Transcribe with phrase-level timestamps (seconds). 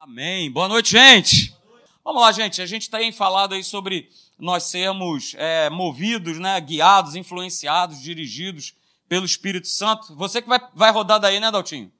[0.00, 0.50] Amém.
[0.50, 1.54] Boa noite, gente.
[2.02, 2.62] Vamos lá, gente.
[2.62, 8.74] A gente tem falado aí sobre nós sermos é, movidos, né, guiados, influenciados, dirigidos
[9.06, 10.16] pelo Espírito Santo.
[10.16, 11.92] Você que vai, vai rodar daí, né, Daltinho?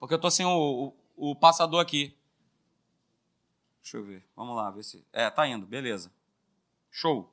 [0.00, 2.16] Porque eu tô sem o, o, o passador aqui.
[3.80, 4.26] Deixa eu ver.
[4.34, 5.06] Vamos lá, ver se.
[5.12, 6.10] É, tá indo, beleza.
[6.90, 7.32] Show.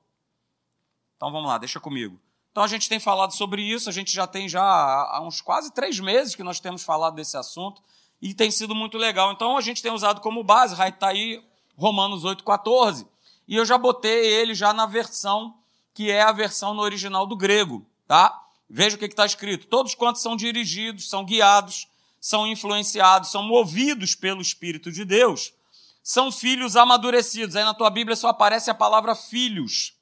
[1.18, 2.22] Então vamos lá, deixa comigo.
[2.52, 5.74] Então a gente tem falado sobre isso, a gente já tem já há uns quase
[5.74, 7.82] três meses que nós temos falado desse assunto
[8.24, 9.34] e tem sido muito legal.
[9.34, 11.44] Então a gente tem usado como base, está aí
[11.76, 13.06] Romanos 8,14,
[13.46, 15.54] e eu já botei ele já na versão
[15.94, 18.42] que é a versão no original do grego, tá?
[18.70, 19.68] Veja o que está escrito.
[19.68, 21.86] Todos quantos são dirigidos, são guiados,
[22.20, 25.54] são influenciados, são movidos pelo Espírito de Deus,
[26.02, 27.58] são filhos amadurecidos.
[27.58, 29.94] Aí na tua Bíblia só aparece a palavra filhos.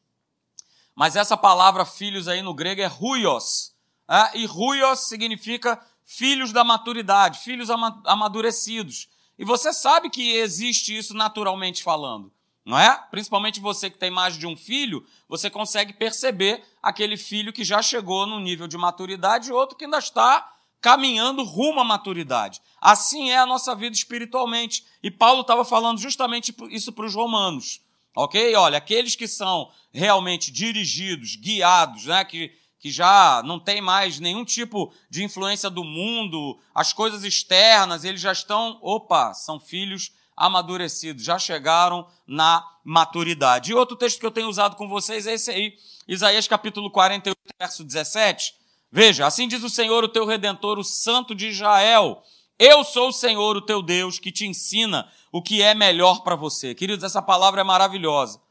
[0.96, 3.74] Mas essa palavra filhos aí no grego é ruios.
[4.08, 4.38] É?
[4.38, 9.08] E ruios significa filhos da maturidade, filhos amadurecidos.
[9.40, 12.32] E você sabe que existe isso naturalmente falando,
[12.66, 13.02] não é?
[13.10, 17.82] Principalmente você que tem mais de um filho, você consegue perceber aquele filho que já
[17.82, 20.52] chegou no nível de maturidade e outro que ainda está
[20.82, 22.62] caminhando rumo à maturidade.
[22.82, 24.84] Assim é a nossa vida espiritualmente.
[25.02, 27.80] E Paulo estava falando justamente isso para os romanos.
[28.14, 28.54] Ok?
[28.56, 32.26] Olha, aqueles que são realmente dirigidos, guiados, né?
[32.26, 32.52] que
[32.82, 38.20] que já não tem mais nenhum tipo de influência do mundo, as coisas externas, eles
[38.20, 43.72] já estão, opa, são filhos amadurecidos, já chegaram na maturidade.
[43.72, 45.76] E outro texto que eu tenho usado com vocês é esse aí,
[46.08, 48.56] Isaías capítulo 48, verso 17.
[48.92, 52.24] Veja, assim diz o Senhor, o teu redentor, o Santo de Israel.
[52.58, 56.36] Eu sou o Senhor, o teu Deus, que te ensina o que é melhor para
[56.36, 56.74] você.
[56.74, 58.42] Queridos, essa palavra é maravilhosa.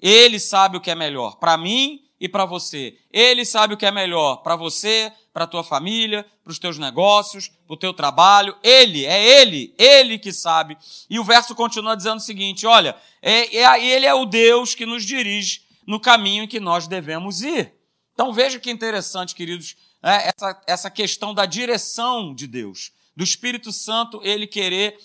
[0.00, 2.96] Ele sabe o que é melhor para mim e para você.
[3.12, 6.78] Ele sabe o que é melhor para você, para a tua família, para os teus
[6.78, 8.56] negócios, para o teu trabalho.
[8.62, 10.76] Ele, é ele, ele que sabe.
[11.10, 14.86] E o verso continua dizendo o seguinte: olha, é, é, ele é o Deus que
[14.86, 17.72] nos dirige no caminho em que nós devemos ir.
[18.14, 23.72] Então veja que interessante, queridos, é, essa, essa questão da direção de Deus, do Espírito
[23.72, 24.98] Santo, ele querer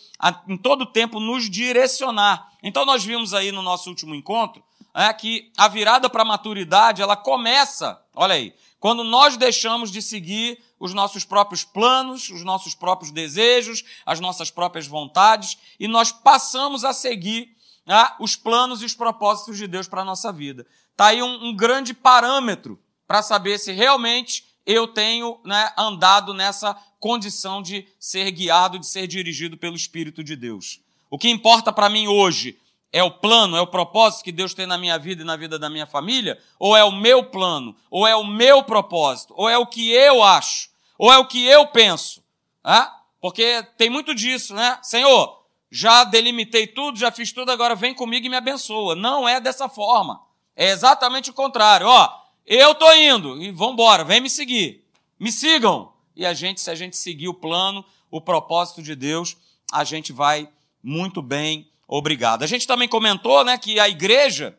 [0.47, 2.51] em todo tempo nos direcionar.
[2.63, 4.63] Então nós vimos aí no nosso último encontro
[4.93, 10.01] é que a virada para a maturidade, ela começa, olha aí, quando nós deixamos de
[10.01, 16.11] seguir os nossos próprios planos, os nossos próprios desejos, as nossas próprias vontades, e nós
[16.11, 20.65] passamos a seguir né, os planos e os propósitos de Deus para a nossa vida.
[20.91, 26.75] Está aí um, um, grande parâmetro para saber se realmente eu tenho né, andado nessa
[26.99, 30.79] condição de ser guiado, de ser dirigido pelo Espírito de Deus.
[31.09, 32.57] O que importa para mim hoje
[32.93, 35.57] é o plano, é o propósito que Deus tem na minha vida e na vida
[35.57, 36.37] da minha família?
[36.59, 37.75] Ou é o meu plano?
[37.89, 39.33] Ou é o meu propósito?
[39.37, 40.69] Ou é o que eu acho?
[40.97, 42.21] Ou é o que eu penso?
[42.63, 43.01] Ah?
[43.21, 44.77] Porque tem muito disso, né?
[44.81, 45.41] Senhor,
[45.71, 48.93] já delimitei tudo, já fiz tudo, agora vem comigo e me abençoa.
[48.93, 50.21] Não é dessa forma.
[50.53, 51.87] É exatamente o contrário.
[51.87, 52.09] Ó,
[52.45, 54.85] eu tô indo e vambora, vem me seguir.
[55.17, 55.93] Me sigam.
[56.13, 59.37] E a gente, se a gente seguir o plano, o propósito de Deus,
[59.71, 60.49] a gente vai
[60.83, 62.43] muito bem obrigado.
[62.43, 64.57] A gente também comentou, né, que a igreja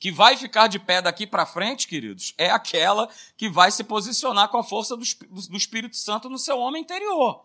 [0.00, 4.48] que vai ficar de pé daqui para frente, queridos, é aquela que vai se posicionar
[4.48, 7.44] com a força do, do Espírito Santo no seu homem interior.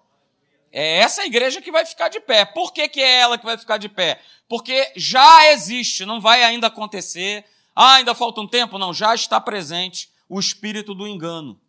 [0.71, 2.45] É essa igreja que vai ficar de pé.
[2.45, 4.19] Por que, que é ela que vai ficar de pé?
[4.49, 7.45] Porque já existe, não vai ainda acontecer.
[7.75, 8.79] Ah, ainda falta um tempo?
[8.79, 11.59] Não, já está presente o espírito do engano.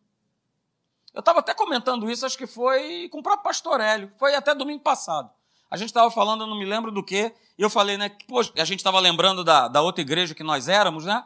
[1.12, 4.54] Eu estava até comentando isso, acho que foi com o próprio pastor Hélio, foi até
[4.54, 5.30] domingo passado.
[5.70, 8.24] A gente estava falando, eu não me lembro do que, e eu falei, né, que,
[8.24, 11.22] poxa, a gente estava lembrando da, da outra igreja que nós éramos, né?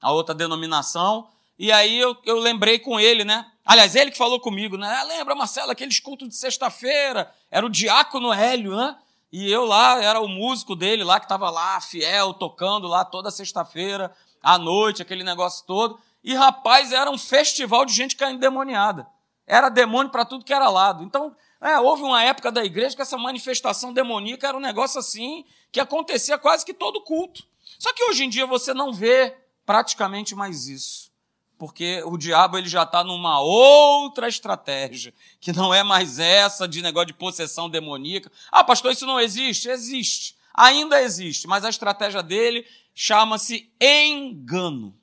[0.00, 1.28] A outra denominação.
[1.58, 3.46] E aí eu, eu lembrei com ele, né?
[3.64, 4.88] Aliás, ele que falou comigo, né?
[5.00, 7.32] Ah, lembra, Marcelo, aqueles cultos de sexta-feira?
[7.50, 8.96] Era o diácono Hélio, né?
[9.30, 13.30] E eu lá, era o músico dele lá, que estava lá, fiel, tocando lá toda
[13.30, 15.98] sexta-feira, à noite, aquele negócio todo.
[16.22, 19.06] E, rapaz, era um festival de gente caindo demoniada.
[19.46, 21.02] Era demônio para tudo que era lado.
[21.02, 25.44] Então, é, houve uma época da igreja que essa manifestação demoníaca era um negócio assim
[25.70, 27.44] que acontecia quase que todo culto.
[27.78, 31.12] Só que hoje em dia você não vê praticamente mais isso.
[31.56, 36.82] Porque o diabo ele já está numa outra estratégia, que não é mais essa de
[36.82, 38.32] negócio de possessão demoníaca.
[38.50, 39.68] Ah, pastor, isso não existe?
[39.68, 40.36] Existe.
[40.52, 44.94] Ainda existe, mas a estratégia dele chama-se engano.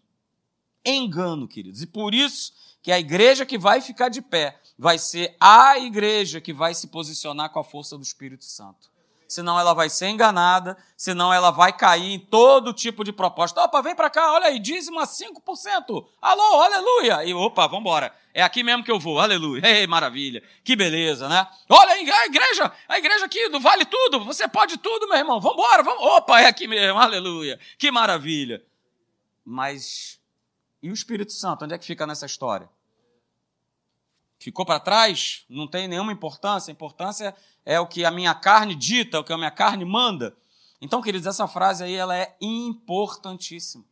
[0.86, 1.82] Engano, queridos.
[1.82, 6.40] E por isso que a igreja que vai ficar de pé vai ser a igreja
[6.40, 8.90] que vai se posicionar com a força do Espírito Santo.
[9.28, 13.62] senão ela vai ser enganada, senão ela vai cair em todo tipo de proposta.
[13.62, 16.08] Opa, vem para cá, olha aí, dízimo a 5%.
[16.20, 17.24] Alô, aleluia.
[17.26, 18.12] E opa, vamos embora.
[18.34, 19.62] É aqui mesmo que eu vou, aleluia.
[19.64, 20.42] Ei, maravilha.
[20.64, 21.46] Que beleza, né?
[21.70, 25.40] Olha a igreja, a igreja aqui do Vale Tudo, você pode tudo, meu irmão.
[25.40, 26.02] Vamos embora, vamos.
[26.02, 27.60] Opa, é aqui mesmo, aleluia.
[27.78, 28.64] Que maravilha.
[29.46, 30.20] Mas
[30.82, 32.68] e o Espírito Santo, onde é que fica nessa história?
[34.40, 35.44] Ficou para trás?
[35.50, 36.72] Não tem nenhuma importância.
[36.72, 39.84] A importância é o que a minha carne dita, é o que a minha carne
[39.84, 40.36] manda.
[40.82, 43.84] Então, queridos, essa frase aí ela é importantíssima.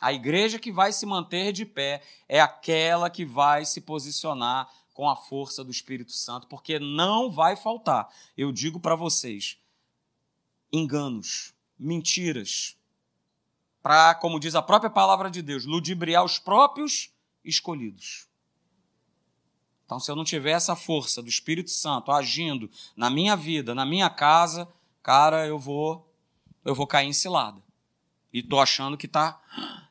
[0.00, 5.08] A igreja que vai se manter de pé é aquela que vai se posicionar com
[5.08, 8.08] a força do Espírito Santo, porque não vai faltar.
[8.36, 9.58] Eu digo para vocês,
[10.72, 12.76] enganos, mentiras,
[13.82, 17.10] para, como diz a própria palavra de Deus, ludibriar os próprios
[17.44, 18.26] escolhidos.
[19.92, 23.84] Então, se eu não tiver essa força do Espírito Santo agindo na minha vida, na
[23.84, 24.66] minha casa,
[25.02, 26.08] cara, eu vou
[26.64, 27.60] eu vou cair em cilada.
[28.32, 29.38] E tô achando que tá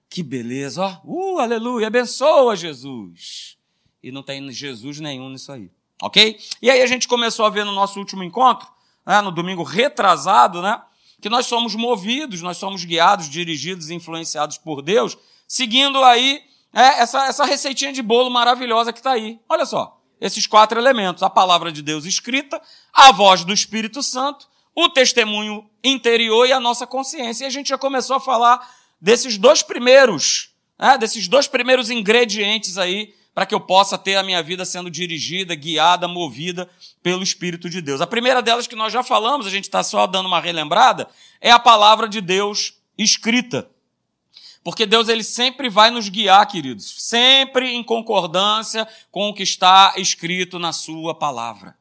[0.09, 1.01] que beleza, ó.
[1.06, 3.59] Uh, aleluia, abençoa Jesus.
[4.01, 5.69] E não tem Jesus nenhum nisso aí.
[6.01, 6.39] OK?
[6.63, 8.68] E aí a gente começou a ver no nosso último encontro,
[9.06, 10.81] né, no domingo retrasado, né,
[11.21, 15.15] que nós somos movidos, nós somos guiados, dirigidos influenciados por Deus,
[15.47, 16.42] seguindo aí
[16.73, 19.39] é essa, essa receitinha de bolo maravilhosa que está aí.
[19.50, 22.62] Olha só, esses quatro elementos: a palavra de Deus escrita,
[22.94, 27.44] a voz do Espírito Santo, o testemunho interior e a nossa consciência.
[27.44, 28.68] E a gente já começou a falar
[29.00, 34.23] desses dois primeiros, né, desses dois primeiros ingredientes aí para que eu possa ter a
[34.23, 36.69] minha vida sendo dirigida, guiada, movida
[37.01, 38.01] pelo Espírito de Deus.
[38.01, 41.07] A primeira delas que nós já falamos, a gente está só dando uma relembrada,
[41.39, 43.69] é a palavra de Deus escrita.
[44.63, 49.93] Porque Deus ele sempre vai nos guiar, queridos, sempre em concordância com o que está
[49.97, 51.75] escrito na sua palavra.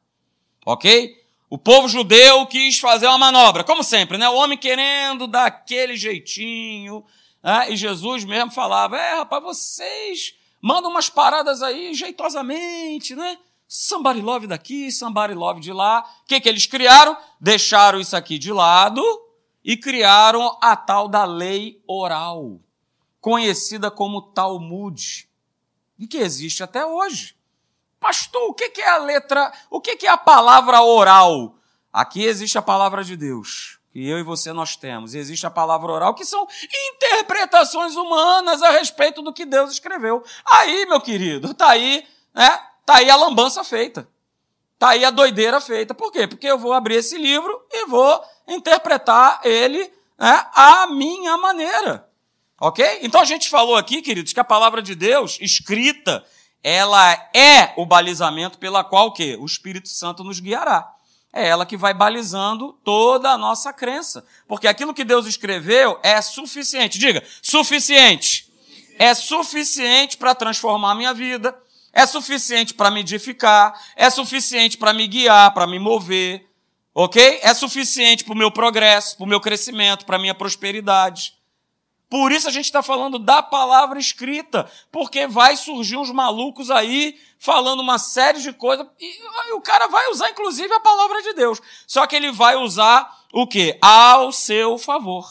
[0.65, 1.15] OK?
[1.47, 4.27] O povo judeu quis fazer uma manobra, como sempre, né?
[4.29, 7.03] O homem querendo dar aquele jeitinho,
[7.43, 7.67] né?
[7.69, 13.37] e Jesus mesmo falava: "É, rapaz, vocês mandam umas paradas aí jeitosamente, né?
[13.67, 16.03] Somebody love daqui, somebody love de lá.
[16.23, 17.15] O que que eles criaram?
[17.39, 19.03] Deixaram isso aqui de lado
[19.63, 22.59] e criaram a tal da lei oral
[23.21, 25.29] conhecida como Talmud,
[25.97, 27.35] e que existe até hoje.
[27.99, 31.55] Pastor, o que é a letra, o que é a palavra oral?
[31.93, 35.13] Aqui existe a palavra de Deus, que eu e você nós temos.
[35.13, 36.47] E existe a palavra oral, que são
[36.95, 40.23] interpretações humanas a respeito do que Deus escreveu.
[40.43, 42.03] Aí, meu querido, tá aí,
[42.33, 42.59] né?
[42.83, 44.07] Tá aí a lambança feita.
[44.79, 45.93] Tá aí a doideira feita.
[45.93, 46.25] Por quê?
[46.25, 52.09] Porque eu vou abrir esse livro e vou interpretar ele né, à minha maneira.
[52.61, 52.99] Ok?
[53.01, 56.23] Então a gente falou aqui, queridos, que a palavra de Deus, escrita,
[56.63, 59.35] ela é o balizamento pela qual o quê?
[59.39, 60.87] O Espírito Santo nos guiará.
[61.33, 64.23] É ela que vai balizando toda a nossa crença.
[64.47, 66.99] Porque aquilo que Deus escreveu é suficiente.
[66.99, 68.47] Diga, suficiente.
[68.99, 71.57] É suficiente para transformar a minha vida.
[71.91, 73.73] É suficiente para me edificar.
[73.95, 76.47] É suficiente para me guiar, para me mover.
[76.93, 77.39] Ok?
[77.41, 81.40] É suficiente para o meu progresso, para o meu crescimento, para a minha prosperidade.
[82.11, 87.17] Por isso a gente está falando da palavra escrita, porque vai surgir uns malucos aí
[87.39, 91.61] falando uma série de coisas, e o cara vai usar inclusive a palavra de Deus.
[91.87, 93.79] Só que ele vai usar o quê?
[93.81, 95.25] Ao seu favor.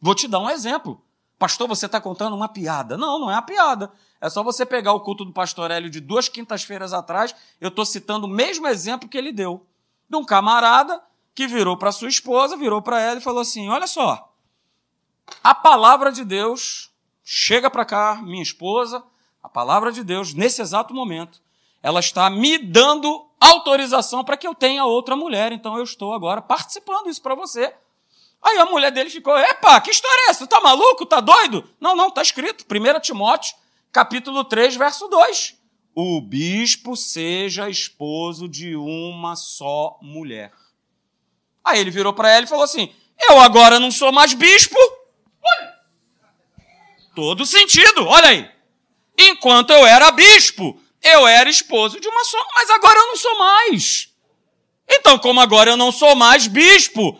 [0.00, 1.02] Vou te dar um exemplo.
[1.40, 2.96] Pastor, você está contando uma piada.
[2.96, 3.90] Não, não é uma piada.
[4.20, 7.84] É só você pegar o culto do pastor Hélio de duas quintas-feiras atrás, eu estou
[7.84, 9.66] citando o mesmo exemplo que ele deu.
[10.08, 11.02] De um camarada
[11.34, 14.35] que virou para sua esposa, virou para ela e falou assim: Olha só,
[15.42, 16.90] a palavra de Deus
[17.24, 19.02] chega para cá, minha esposa,
[19.42, 21.40] a palavra de Deus, nesse exato momento,
[21.82, 25.52] ela está me dando autorização para que eu tenha outra mulher.
[25.52, 27.72] Então eu estou agora participando isso para você.
[28.42, 30.46] Aí a mulher dele ficou: Epa, que história é essa?
[30.46, 31.06] Tá maluco?
[31.06, 31.68] Tá doido?
[31.80, 32.64] Não, não, tá escrito.
[32.64, 33.54] 1 Timóteo,
[33.92, 35.56] capítulo 3, verso 2.
[35.94, 40.52] O bispo seja esposo de uma só mulher.
[41.64, 42.92] Aí ele virou para ela e falou assim:
[43.28, 44.76] Eu agora não sou mais bispo,
[47.14, 48.50] todo sentido, olha aí.
[49.18, 53.38] Enquanto eu era bispo, eu era esposo de uma só, mas agora eu não sou
[53.38, 54.14] mais.
[54.88, 57.18] Então, como agora eu não sou mais bispo,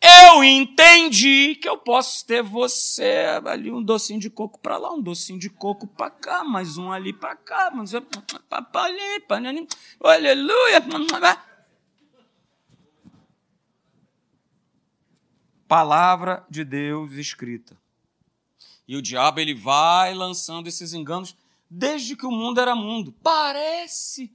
[0.00, 5.00] eu entendi que eu posso ter você ali um docinho de coco para lá, um
[5.00, 7.72] docinho de coco para cá, mais um ali para cá,
[8.84, 9.22] ali,
[10.00, 10.84] aleluia.
[15.74, 17.76] Palavra de Deus escrita.
[18.86, 21.34] E o diabo ele vai lançando esses enganos
[21.68, 23.12] desde que o mundo era mundo.
[23.24, 24.32] Parece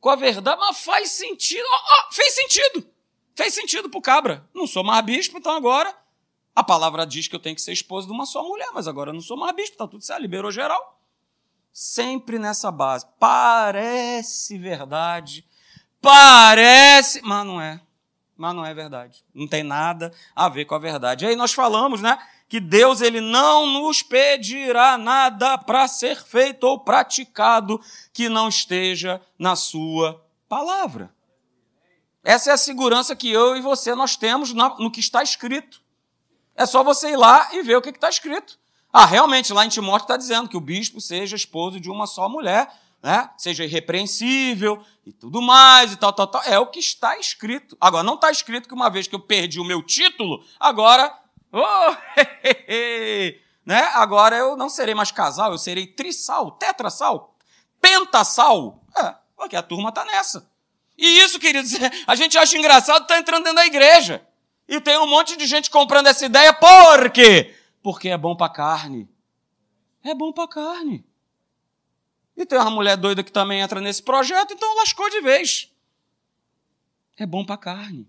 [0.00, 1.62] com a verdade, mas faz sentido.
[1.64, 2.90] Oh, oh, fez sentido.
[3.36, 4.44] Fez sentido pro cabra.
[4.52, 5.96] Não sou mais bispo, então agora
[6.56, 9.10] a palavra diz que eu tenho que ser esposo de uma só mulher, mas agora
[9.10, 11.00] eu não sou mais bispo, tá tudo certo, liberou geral.
[11.72, 13.06] Sempre nessa base.
[13.16, 15.46] Parece verdade,
[16.02, 17.80] parece, mas não é.
[18.40, 19.22] Mas não é verdade.
[19.34, 21.26] Não tem nada a ver com a verdade.
[21.26, 22.18] E aí nós falamos, né,
[22.48, 27.78] que Deus ele não nos pedirá nada para ser feito ou praticado
[28.14, 31.14] que não esteja na sua palavra.
[32.24, 35.82] Essa é a segurança que eu e você nós temos no que está escrito.
[36.56, 38.58] É só você ir lá e ver o que está escrito.
[38.90, 42.26] Ah, realmente, lá em Timóteo está dizendo que o bispo seja esposo de uma só
[42.26, 43.30] mulher, né?
[43.36, 46.42] seja irrepreensível e tudo mais e tal, tal, tal.
[46.44, 47.76] É o que está escrito.
[47.80, 51.12] Agora, não está escrito que uma vez que eu perdi o meu título, agora.
[51.52, 51.96] Oh,
[53.66, 53.90] né?
[53.94, 57.34] Agora eu não serei mais casal, eu serei trissal, tetrasal,
[57.80, 58.82] pentasal.
[58.96, 60.48] É, porque a turma está nessa.
[60.96, 61.72] E isso, queridos,
[62.06, 64.26] a gente acha engraçado, está entrando dentro da igreja.
[64.68, 67.56] E tem um monte de gente comprando essa ideia, por quê?
[67.82, 69.08] Porque é bom para carne.
[70.04, 71.04] É bom para carne.
[72.40, 75.70] E tem uma mulher doida que também entra nesse projeto, então lascou de vez.
[77.18, 78.08] É bom para carne.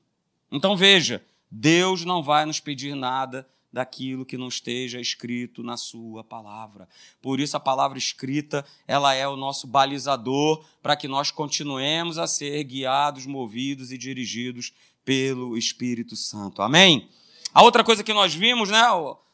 [0.50, 1.22] Então veja,
[1.52, 6.88] Deus não vai nos pedir nada daquilo que não esteja escrito na sua palavra.
[7.22, 12.26] Por isso a palavra escrita, ela é o nosso balizador para que nós continuemos a
[12.26, 14.72] ser guiados, movidos e dirigidos
[15.04, 16.62] pelo Espírito Santo.
[16.62, 17.10] Amém?
[17.54, 18.82] A outra coisa que nós vimos, né,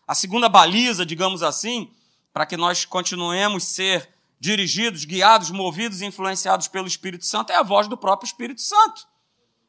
[0.07, 1.91] a segunda baliza, digamos assim,
[2.33, 7.87] para que nós continuemos ser dirigidos, guiados, movidos influenciados pelo Espírito Santo é a voz
[7.87, 9.07] do próprio Espírito Santo.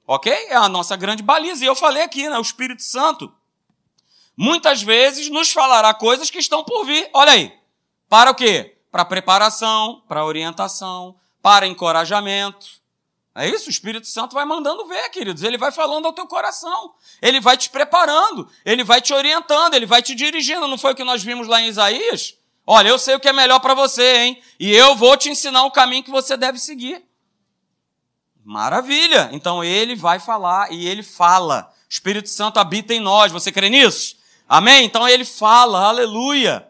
[0.06, 0.32] OK?
[0.32, 1.64] É a nossa grande baliza.
[1.64, 3.32] E eu falei aqui, né, o Espírito Santo
[4.36, 7.10] muitas vezes nos falará coisas que estão por vir.
[7.12, 7.52] Olha aí.
[8.08, 8.78] Para o quê?
[8.90, 12.78] Para preparação, para orientação, para encorajamento.
[13.34, 13.66] É isso?
[13.66, 15.42] O Espírito Santo vai mandando ver, queridos.
[15.42, 16.94] Ele vai falando ao teu coração.
[17.20, 18.48] Ele vai te preparando.
[18.64, 19.74] Ele vai te orientando.
[19.74, 20.66] Ele vai te dirigindo.
[20.66, 22.37] Não foi o que nós vimos lá em Isaías?
[22.70, 24.42] Olha, eu sei o que é melhor para você, hein?
[24.60, 27.02] E eu vou te ensinar o caminho que você deve seguir.
[28.44, 29.30] Maravilha!
[29.32, 31.72] Então ele vai falar e ele fala.
[31.88, 33.32] O Espírito Santo habita em nós.
[33.32, 34.16] Você crê nisso?
[34.46, 34.84] Amém?
[34.84, 36.68] Então ele fala, aleluia.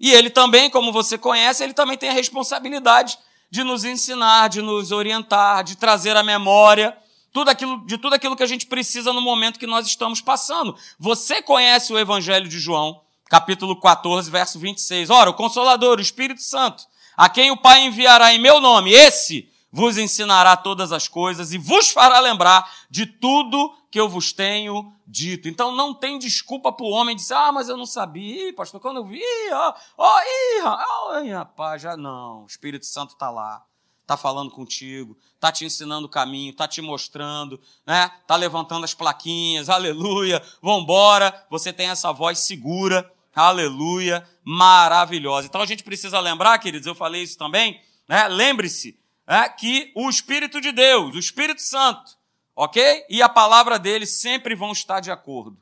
[0.00, 3.16] E ele também, como você conhece, ele também tem a responsabilidade
[3.48, 6.98] de nos ensinar, de nos orientar, de trazer à memória
[7.32, 10.76] tudo aquilo, de tudo aquilo que a gente precisa no momento que nós estamos passando.
[10.98, 15.08] Você conhece o Evangelho de João, capítulo 14, verso 26.
[15.08, 16.84] Ora, o Consolador, o Espírito Santo,
[17.16, 21.58] a quem o Pai enviará em meu nome, esse vos ensinará todas as coisas e
[21.58, 25.48] vos fará lembrar de tudo que eu vos tenho dito.
[25.48, 28.96] Então não tem desculpa para o homem dizer, ah, mas eu não sabia, pastor, quando
[28.96, 29.22] eu vi,
[29.52, 33.64] ó, ó, ih, rapaz, já não, o Espírito Santo está lá,
[34.02, 38.10] está falando contigo, está te ensinando o caminho, está te mostrando, né?
[38.22, 43.08] Está levantando as plaquinhas, aleluia, vambora, você tem essa voz segura,
[43.46, 45.46] aleluia, maravilhosa.
[45.46, 48.28] Então a gente precisa lembrar, queridos, eu falei isso também, né?
[48.28, 52.16] Lembre-se é, que o Espírito de Deus, o Espírito Santo,
[52.54, 53.04] ok?
[53.08, 55.56] E a palavra dele sempre vão estar de acordo.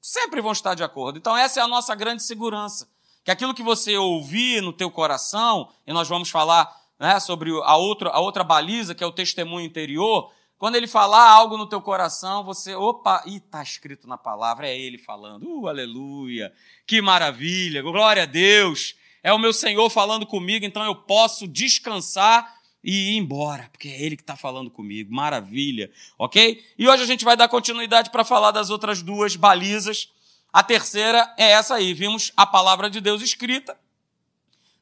[0.00, 1.18] Sempre vão estar de acordo.
[1.18, 2.88] Então essa é a nossa grande segurança.
[3.24, 7.70] Que aquilo que você ouvir no teu coração, e nós vamos falar né, sobre a
[7.70, 12.44] a outra baliza, que é o testemunho interior, quando ele falar algo no teu coração,
[12.44, 16.52] você, opa, e está escrito na palavra, é ele falando, uh, aleluia,
[16.86, 22.60] que maravilha, glória a Deus, é o meu Senhor falando comigo, então eu posso descansar
[22.84, 25.10] e ir embora, porque é Ele que está falando comigo.
[25.10, 26.62] Maravilha, ok?
[26.78, 30.10] E hoje a gente vai dar continuidade para falar das outras duas balizas.
[30.52, 31.94] A terceira é essa aí.
[31.94, 33.78] Vimos a palavra de Deus escrita,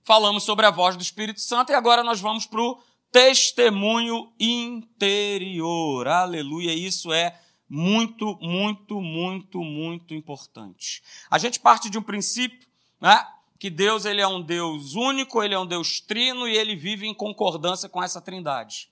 [0.03, 6.09] falamos sobre a voz do Espírito Santo e agora nós vamos para o testemunho interior.
[6.09, 11.03] Aleluia, isso é muito, muito, muito, muito importante.
[11.31, 12.67] A gente parte de um princípio,
[13.01, 13.27] né?
[13.59, 17.07] que Deus ele é um Deus único, ele é um Deus trino e ele vive
[17.07, 18.89] em concordância com essa trindade.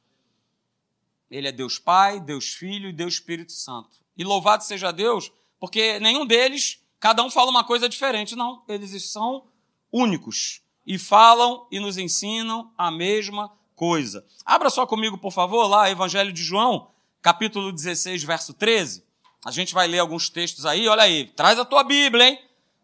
[1.30, 3.98] Ele é Deus Pai, Deus Filho e Deus Espírito Santo.
[4.16, 8.64] E louvado seja Deus, porque nenhum deles, cada um fala uma coisa diferente, não.
[8.68, 9.46] Eles são
[9.92, 14.24] únicos e falam e nos ensinam a mesma coisa.
[14.44, 16.88] Abra só comigo, por favor, lá, Evangelho de João,
[17.22, 19.04] capítulo 16, verso 13.
[19.44, 21.26] A gente vai ler alguns textos aí, olha aí.
[21.36, 22.40] Traz a tua Bíblia, hein?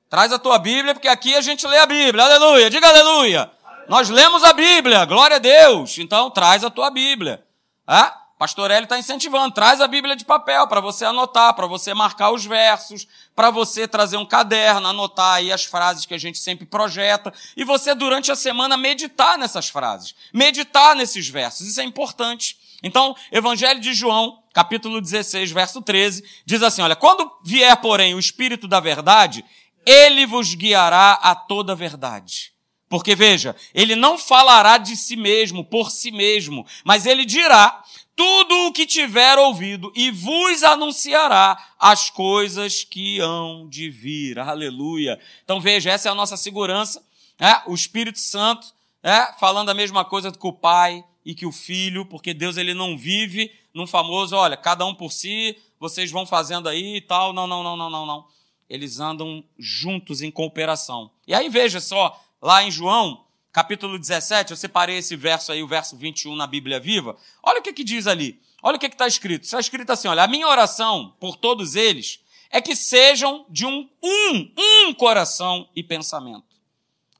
[0.08, 2.22] Traz a tua Bíblia, porque aqui a gente lê a Bíblia.
[2.22, 2.70] Aleluia.
[2.70, 3.50] Diga aleluia.
[3.88, 5.04] Nós lemos a Bíblia.
[5.06, 5.99] Glória a Deus.
[5.99, 7.42] Então, traz a tua Bíblia.
[7.87, 8.21] Ah?
[8.42, 9.54] Pastor Hélio está incentivando.
[9.54, 13.06] Traz a Bíblia de papel para você anotar, para você marcar os versos,
[13.37, 17.62] para você trazer um caderno, anotar aí as frases que a gente sempre projeta e
[17.62, 21.68] você, durante a semana, meditar nessas frases, meditar nesses versos.
[21.68, 22.58] Isso é importante.
[22.82, 28.18] Então, Evangelho de João, capítulo 16, verso 13, diz assim: Olha, quando vier, porém, o
[28.18, 29.44] Espírito da Verdade,
[29.87, 32.52] ele vos guiará a toda a verdade.
[32.92, 37.82] Porque veja, ele não falará de si mesmo, por si mesmo, mas ele dirá
[38.14, 44.38] tudo o que tiver ouvido e vos anunciará as coisas que hão de vir.
[44.38, 45.19] Aleluia.
[45.45, 47.04] Então veja, essa é a nossa segurança.
[47.38, 47.62] É?
[47.66, 48.66] O Espírito Santo
[49.02, 49.33] é?
[49.38, 52.97] falando a mesma coisa que o Pai e que o Filho, porque Deus ele não
[52.97, 57.33] vive num famoso, olha, cada um por si, vocês vão fazendo aí e tal.
[57.33, 58.26] Não, não, não, não, não, não.
[58.69, 61.11] Eles andam juntos em cooperação.
[61.26, 65.68] E aí veja só, lá em João, capítulo 17, eu separei esse verso aí, o
[65.68, 67.16] verso 21 na Bíblia Viva.
[67.42, 68.40] Olha o que, que diz ali.
[68.62, 69.44] Olha o que está escrito.
[69.44, 73.88] Está escrito assim: olha, a minha oração por todos eles é que sejam de um,
[74.02, 74.52] um,
[74.87, 76.44] um coração e pensamento.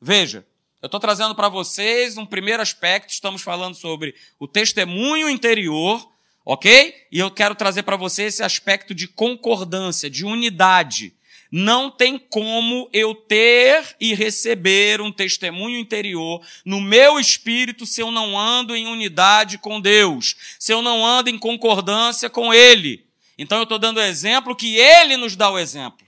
[0.01, 0.47] Veja,
[0.81, 6.07] eu estou trazendo para vocês um primeiro aspecto, estamos falando sobre o testemunho interior,
[6.45, 6.95] ok?
[7.11, 11.15] E eu quero trazer para vocês esse aspecto de concordância, de unidade.
[11.55, 18.11] Não tem como eu ter e receber um testemunho interior no meu espírito se eu
[18.11, 23.05] não ando em unidade com Deus, se eu não ando em concordância com Ele.
[23.37, 26.07] Então eu estou dando o exemplo que Ele nos dá o exemplo.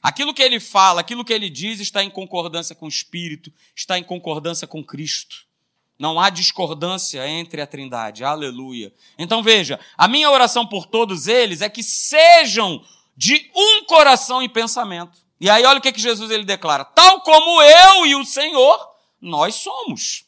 [0.00, 3.98] Aquilo que Ele fala, aquilo que Ele diz está em concordância com o Espírito, está
[3.98, 5.44] em concordância com Cristo.
[5.98, 8.22] Não há discordância entre a Trindade.
[8.22, 8.92] Aleluia.
[9.18, 12.84] Então veja, a minha oração por todos eles é que sejam
[13.16, 15.24] de um coração e pensamento.
[15.40, 18.94] E aí olha o que, que Jesus ele declara: tal como eu e o Senhor,
[19.20, 20.24] nós somos.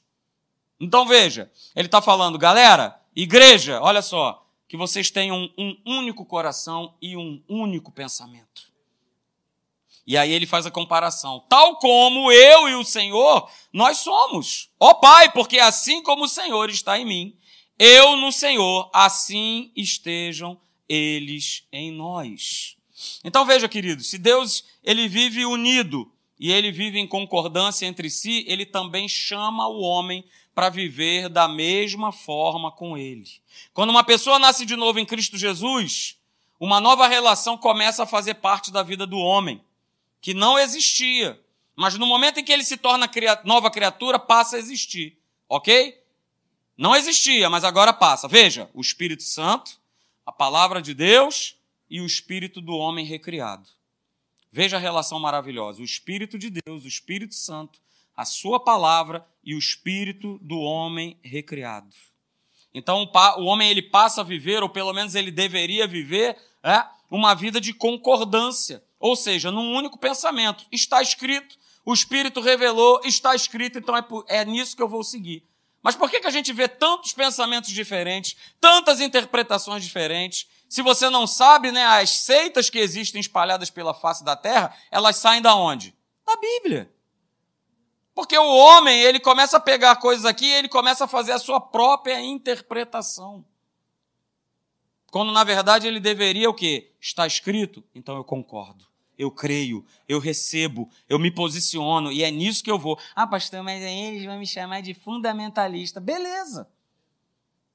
[0.81, 6.95] Então veja, ele está falando, galera, igreja, olha só, que vocês tenham um único coração
[7.01, 8.67] e um único pensamento.
[10.07, 11.45] E aí ele faz a comparação.
[11.49, 14.71] Tal como eu e o Senhor, nós somos.
[14.79, 17.37] Ó Pai, porque assim como o Senhor está em mim,
[17.79, 22.76] eu no Senhor, assim estejam eles em nós.
[23.25, 28.45] Então veja, queridos, se Deus ele vive unido e ele vive em concordância entre si,
[28.47, 30.25] ele também chama o homem
[30.55, 33.31] para viver da mesma forma com ele.
[33.75, 36.19] Quando uma pessoa nasce de novo em Cristo Jesus,
[36.59, 39.61] uma nova relação começa a fazer parte da vida do homem,
[40.21, 41.39] que não existia.
[41.75, 43.11] Mas no momento em que ele se torna
[43.45, 45.19] nova criatura, passa a existir.
[45.47, 46.03] Ok?
[46.77, 48.27] Não existia, mas agora passa.
[48.27, 49.79] Veja, o Espírito Santo,
[50.25, 51.56] a palavra de Deus
[51.89, 53.69] e o espírito do homem recriado.
[54.51, 57.79] Veja a relação maravilhosa: o espírito de Deus, o Espírito Santo,
[58.17, 61.95] a sua palavra e o espírito do homem recriado.
[62.73, 67.35] Então o homem ele passa a viver, ou pelo menos ele deveria viver, é, uma
[67.35, 70.67] vida de concordância, ou seja, num único pensamento.
[70.71, 75.45] Está escrito, o Espírito revelou, está escrito, então é, é nisso que eu vou seguir.
[75.83, 80.49] Mas por que, que a gente vê tantos pensamentos diferentes, tantas interpretações diferentes?
[80.69, 85.17] Se você não sabe, né, as seitas que existem espalhadas pela face da terra, elas
[85.17, 85.95] saem da onde?
[86.27, 86.91] Da Bíblia.
[88.15, 91.61] Porque o homem, ele começa a pegar coisas aqui ele começa a fazer a sua
[91.61, 93.45] própria interpretação.
[95.11, 96.93] Quando na verdade ele deveria o quê?
[97.01, 98.87] Está escrito, então eu concordo.
[99.19, 102.99] Eu creio, eu recebo, eu me posiciono e é nisso que eu vou.
[103.15, 106.01] Ah, pastor, mas aí eles vão me chamar de fundamentalista.
[106.01, 106.69] Beleza.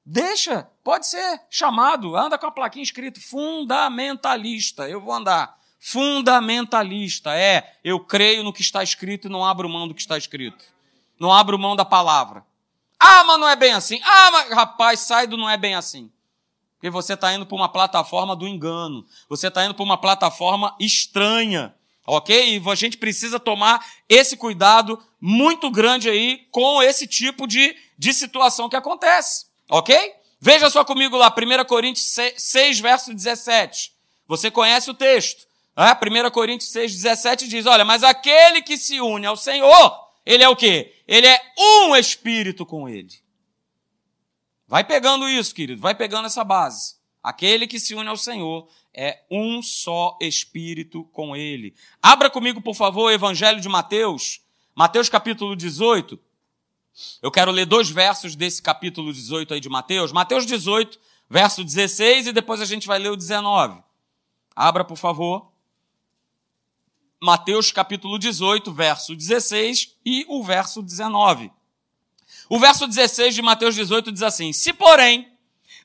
[0.04, 4.88] Deixa, pode ser chamado, anda com a plaquinha escrito fundamentalista.
[4.88, 5.56] Eu vou andar.
[5.78, 10.16] Fundamentalista é, eu creio no que está escrito e não abro mão do que está
[10.18, 10.64] escrito.
[11.18, 12.44] Não abro mão da palavra.
[12.98, 14.00] Ah, mas não é bem assim.
[14.04, 16.10] Ah, mas rapaz, sai do não é bem assim.
[16.74, 19.06] Porque você está indo para uma plataforma do engano.
[19.28, 21.74] Você está indo para uma plataforma estranha.
[22.04, 22.56] Ok?
[22.56, 28.12] E a gente precisa tomar esse cuidado muito grande aí com esse tipo de, de
[28.12, 29.46] situação que acontece.
[29.72, 29.96] Ok?
[30.38, 33.90] Veja só comigo lá, 1 Coríntios 6, verso 17.
[34.28, 35.46] Você conhece o texto.
[35.74, 36.26] É?
[36.26, 40.48] 1 Coríntios 6, 17 diz: Olha, mas aquele que se une ao Senhor, ele é
[40.48, 40.94] o quê?
[41.08, 43.14] Ele é um espírito com ele.
[44.68, 46.96] Vai pegando isso, querido, vai pegando essa base.
[47.22, 51.74] Aquele que se une ao Senhor é um só espírito com ele.
[52.02, 54.42] Abra comigo, por favor, o Evangelho de Mateus,
[54.74, 56.20] Mateus capítulo 18.
[57.22, 60.12] Eu quero ler dois versos desse capítulo 18 aí de Mateus.
[60.12, 63.82] Mateus 18, verso 16, e depois a gente vai ler o 19.
[64.54, 65.50] Abra, por favor.
[67.20, 71.50] Mateus capítulo 18, verso 16 e o verso 19.
[72.48, 75.32] O verso 16 de Mateus 18 diz assim: Se, porém,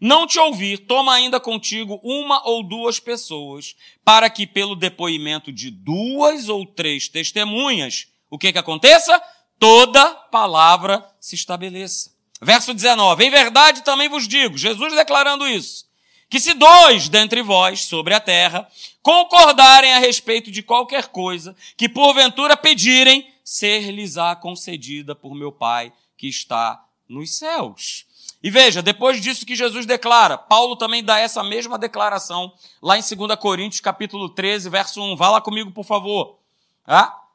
[0.02, 5.72] não te ouvir, toma ainda contigo uma ou duas pessoas, para que pelo depoimento de
[5.72, 9.22] duas ou três testemunhas, o que que aconteça?
[9.60, 12.12] Toda palavra se estabeleça.
[12.41, 15.86] Verso 19: Em verdade também vos digo, Jesus declarando isso,
[16.30, 18.67] que se dois dentre vós sobre a terra
[19.02, 26.28] concordarem a respeito de qualquer coisa que porventura pedirem, ser-lhes-á concedida por meu Pai que
[26.28, 28.06] está nos céus.
[28.43, 33.02] E veja, depois disso que Jesus declara, Paulo também dá essa mesma declaração lá em
[33.02, 35.15] 2 Coríntios, capítulo 13, verso 1.
[35.15, 36.38] Vá lá comigo, por favor.
[36.86, 37.27] Ah?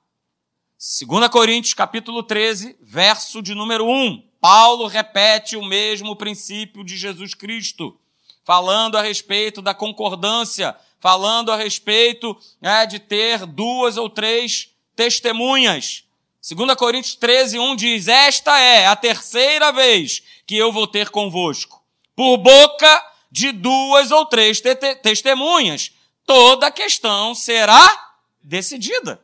[0.85, 4.21] 2 Coríntios, capítulo 13, verso de número 1.
[4.41, 7.97] Paulo repete o mesmo princípio de Jesus Cristo,
[8.43, 16.03] falando a respeito da concordância, falando a respeito é, de ter duas ou três testemunhas.
[16.53, 21.81] 2 Coríntios 13, 1 diz: Esta é a terceira vez que eu vou ter convosco.
[22.17, 25.93] Por boca de duas ou três te testemunhas,
[26.27, 29.23] toda questão será decidida.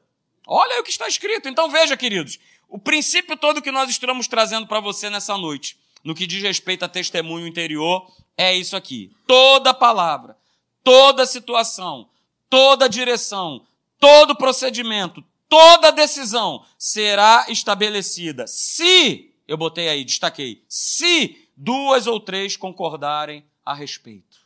[0.51, 1.47] Olha o que está escrito.
[1.47, 2.39] Então veja, queridos,
[2.71, 6.87] o princípio todo que nós estamos trazendo para você nessa noite, no que diz respeito
[6.87, 9.15] a testemunho interior, é isso aqui.
[9.27, 10.39] Toda palavra,
[10.83, 12.09] toda situação,
[12.49, 13.67] toda direção,
[14.01, 22.57] todo procedimento, toda decisão será estabelecida se, eu botei aí, destaquei, se duas ou três
[22.57, 24.39] concordarem a respeito.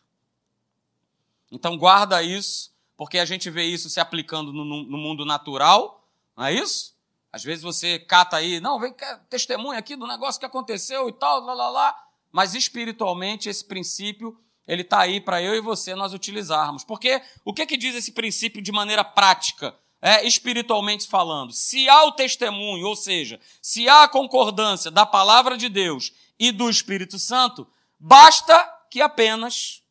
[1.50, 2.71] Então guarda isso,
[3.02, 6.94] porque a gente vê isso se aplicando no, no mundo natural, não é isso?
[7.32, 8.94] Às vezes você cata aí, não, vem
[9.28, 12.04] testemunha aqui do negócio que aconteceu e tal, lá, lá, lá.
[12.30, 14.38] Mas espiritualmente esse princípio,
[14.68, 16.84] ele está aí para eu e você nós utilizarmos.
[16.84, 19.74] Porque o que, que diz esse princípio de maneira prática?
[20.00, 25.56] É, espiritualmente falando, se há o testemunho, ou seja, se há a concordância da palavra
[25.56, 27.66] de Deus e do Espírito Santo,
[27.98, 29.82] basta que apenas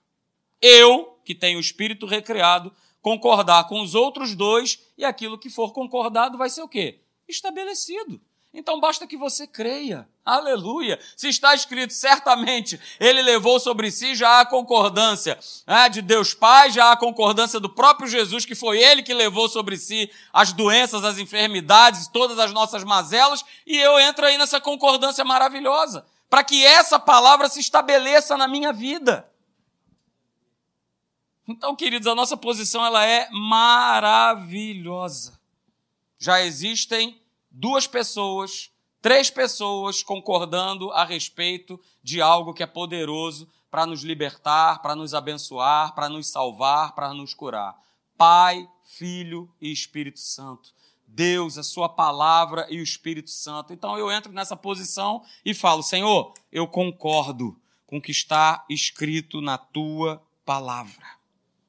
[0.62, 5.74] eu, que tenho o Espírito recriado, concordar com os outros dois e aquilo que for
[5.74, 7.02] concordado vai ser o quê?
[7.32, 8.20] estabelecido.
[8.54, 10.08] Então basta que você creia.
[10.26, 11.00] Aleluia.
[11.16, 16.70] Se está escrito, certamente ele levou sobre si já a concordância né, de Deus Pai,
[16.70, 21.06] já a concordância do próprio Jesus, que foi ele que levou sobre si as doenças,
[21.06, 26.66] as enfermidades, todas as nossas mazelas, e eu entro aí nessa concordância maravilhosa, para que
[26.66, 29.31] essa palavra se estabeleça na minha vida.
[31.52, 35.40] Então, queridos, a nossa posição ela é maravilhosa.
[36.18, 43.86] Já existem duas pessoas, três pessoas concordando a respeito de algo que é poderoso para
[43.86, 47.76] nos libertar, para nos abençoar, para nos salvar, para nos curar.
[48.18, 50.74] Pai, Filho e Espírito Santo.
[51.08, 53.74] Deus, a Sua palavra e o Espírito Santo.
[53.74, 59.42] Então eu entro nessa posição e falo: Senhor, eu concordo com o que está escrito
[59.42, 61.21] na Tua palavra.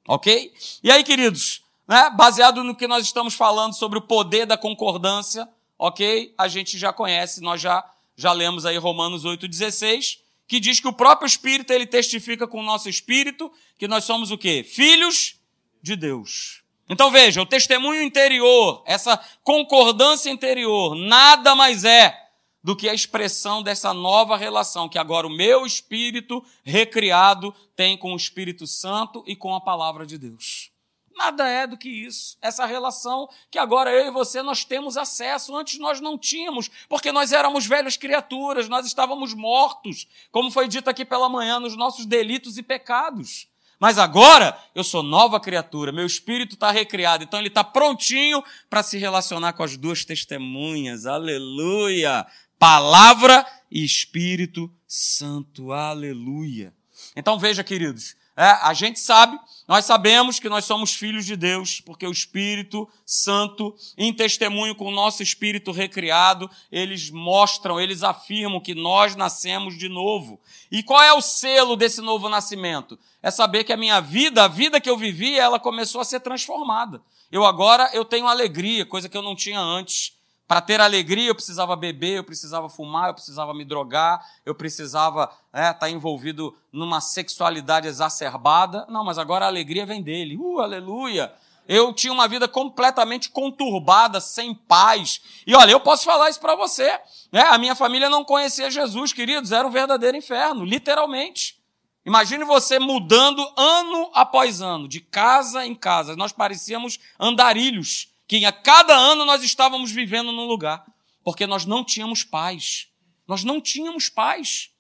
[0.07, 0.53] Ok?
[0.83, 5.49] E aí, queridos, né, baseado no que nós estamos falando sobre o poder da concordância,
[5.79, 6.35] ok?
[6.37, 7.85] A gente já conhece, nós já,
[8.17, 12.65] já lemos aí Romanos 8,16, que diz que o próprio Espírito, ele testifica com o
[12.65, 14.65] nosso Espírito que nós somos o quê?
[14.69, 15.37] Filhos
[15.83, 16.63] de Deus.
[16.89, 22.22] Então veja, o testemunho interior, essa concordância interior, nada mais é
[22.63, 28.13] do que a expressão dessa nova relação que agora o meu espírito recriado tem com
[28.13, 30.71] o Espírito Santo e com a palavra de Deus.
[31.15, 32.39] Nada é do que isso.
[32.41, 37.13] Essa relação que agora eu e você nós temos acesso, antes nós não tínhamos, porque
[37.13, 42.07] nós éramos velhas criaturas, nós estávamos mortos, como foi dito aqui pela manhã, nos nossos
[42.07, 43.47] delitos e pecados.
[43.79, 48.83] Mas agora eu sou nova criatura, meu espírito está recriado, então ele está prontinho para
[48.83, 51.05] se relacionar com as duas testemunhas.
[51.05, 52.25] Aleluia!
[52.63, 55.73] Palavra e Espírito Santo.
[55.73, 56.73] Aleluia.
[57.17, 61.81] Então veja, queridos, é, a gente sabe, nós sabemos que nós somos filhos de Deus,
[61.81, 68.61] porque o Espírito Santo, em testemunho com o nosso espírito recriado, eles mostram, eles afirmam
[68.61, 70.41] que nós nascemos de novo.
[70.71, 72.97] E qual é o selo desse novo nascimento?
[73.21, 76.21] É saber que a minha vida, a vida que eu vivi, ela começou a ser
[76.21, 77.03] transformada.
[77.29, 80.13] Eu agora eu tenho alegria, coisa que eu não tinha antes.
[80.47, 85.25] Para ter alegria, eu precisava beber, eu precisava fumar, eu precisava me drogar, eu precisava
[85.47, 88.87] estar é, tá envolvido numa sexualidade exacerbada.
[88.89, 90.37] Não, mas agora a alegria vem dele.
[90.37, 91.33] Uh, aleluia!
[91.67, 95.21] Eu tinha uma vida completamente conturbada, sem paz.
[95.47, 97.01] E olha, eu posso falar isso para você.
[97.31, 97.41] Né?
[97.41, 101.63] A minha família não conhecia Jesus, queridos, era um verdadeiro inferno, literalmente.
[102.05, 106.17] Imagine você mudando ano após ano, de casa em casa.
[106.17, 110.87] Nós parecíamos andarilhos que a cada ano nós estávamos vivendo num lugar,
[111.23, 112.89] porque nós não tínhamos paz.
[113.29, 114.71] Nós não tínhamos paz.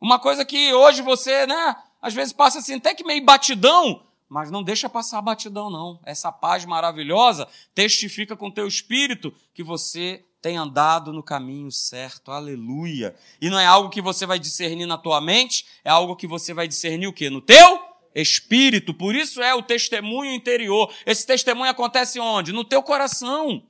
[0.00, 4.50] Uma coisa que hoje você, né, às vezes passa assim, até que meio batidão, Mas
[4.50, 6.00] não deixa passar a batidão, não.
[6.04, 12.30] Essa paz maravilhosa testifica com teu espírito que você tem andado no caminho certo.
[12.30, 13.14] Aleluia.
[13.42, 16.54] E não é algo que você vai discernir na tua mente, é algo que você
[16.54, 17.28] vai discernir o quê?
[17.28, 18.94] No teu espírito.
[18.94, 20.92] Por isso é o testemunho interior.
[21.06, 22.52] Esse testemunho acontece onde?
[22.52, 23.66] No teu coração.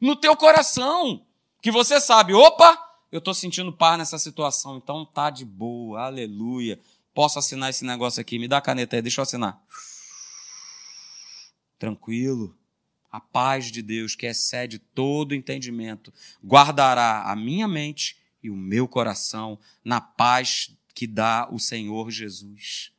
[0.00, 1.24] No teu coração.
[1.62, 2.78] Que você sabe, opa,
[3.10, 6.02] eu estou sentindo paz nessa situação, então tá de boa.
[6.02, 6.78] Aleluia.
[7.14, 8.38] Posso assinar esse negócio aqui?
[8.38, 9.60] Me dá a caneta aí, deixa eu assinar
[11.78, 12.56] tranquilo.
[13.10, 16.12] A paz de Deus, que excede todo entendimento,
[16.44, 22.92] guardará a minha mente e o meu coração na paz que dá o Senhor Jesus.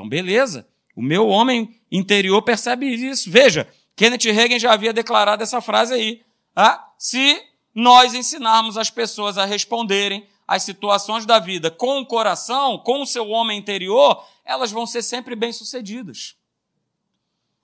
[0.00, 0.66] Então, beleza.
[0.96, 3.30] O meu homem interior percebe isso.
[3.30, 6.22] Veja, Kenneth Reagan já havia declarado essa frase aí.
[6.56, 7.38] Ah, se
[7.74, 13.06] nós ensinarmos as pessoas a responderem às situações da vida com o coração, com o
[13.06, 16.34] seu homem interior, elas vão ser sempre bem-sucedidas.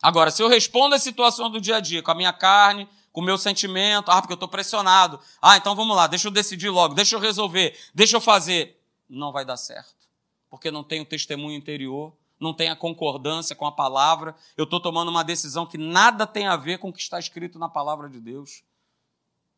[0.02, 3.22] Agora, se eu respondo às situações do dia a dia com a minha carne, com
[3.22, 6.68] o meu sentimento, ah, porque eu estou pressionado, ah, então vamos lá, deixa eu decidir
[6.68, 10.06] logo, deixa eu resolver, deixa eu fazer, não vai dar certo,
[10.50, 14.80] porque não tem o testemunho interior, não tem a concordância com a palavra, eu estou
[14.80, 18.08] tomando uma decisão que nada tem a ver com o que está escrito na palavra
[18.08, 18.62] de Deus.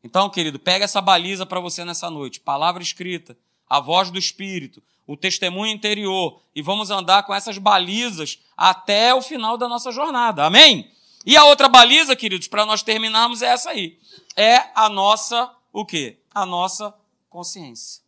[0.02, 3.36] Então, querido, pega essa baliza para você nessa noite, palavra escrita,
[3.68, 9.22] a voz do Espírito, o testemunho interior e vamos andar com essas balizas até o
[9.22, 10.44] final da nossa jornada.
[10.44, 10.90] Amém?
[11.26, 13.98] E a outra baliza, queridos, para nós terminarmos é essa aí.
[14.36, 16.18] É a nossa o quê?
[16.34, 16.94] A nossa
[17.28, 18.02] consciência.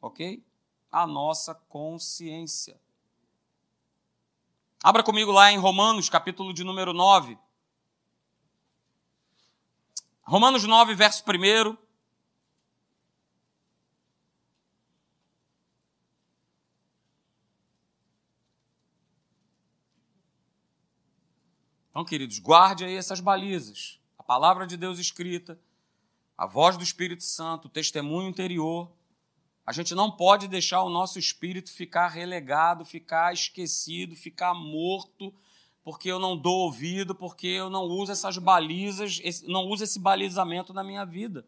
[0.00, 0.42] OK?
[0.90, 2.76] A nossa consciência.
[4.86, 7.36] Abra comigo lá em Romanos, capítulo de número 9.
[10.22, 11.76] Romanos 9, verso 1.
[21.90, 23.98] Então, queridos, guarde aí essas balizas.
[24.16, 25.58] A palavra de Deus escrita,
[26.38, 28.88] a voz do Espírito Santo, o testemunho interior.
[29.66, 35.34] A gente não pode deixar o nosso espírito ficar relegado, ficar esquecido, ficar morto,
[35.82, 40.72] porque eu não dou ouvido, porque eu não uso essas balizas, não uso esse balizamento
[40.72, 41.44] na minha vida.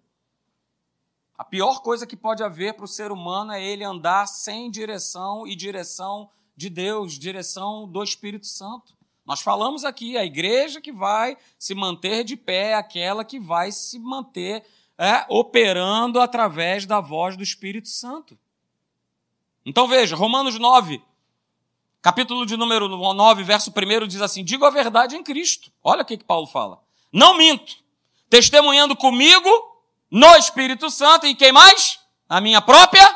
[1.37, 5.47] A pior coisa que pode haver para o ser humano é ele andar sem direção
[5.47, 8.97] e direção de Deus, direção do Espírito Santo.
[9.25, 13.71] Nós falamos aqui, a igreja que vai se manter de pé é aquela que vai
[13.71, 14.65] se manter
[14.99, 18.37] é, operando através da voz do Espírito Santo.
[19.65, 21.01] Então veja, Romanos 9,
[22.03, 25.71] capítulo de número 9, verso 1 diz assim: Digo a verdade em Cristo.
[25.83, 26.83] Olha o que, que Paulo fala.
[27.13, 27.77] Não minto,
[28.29, 29.49] testemunhando comigo
[30.11, 32.01] no Espírito Santo e quem mais?
[32.29, 33.07] A minha própria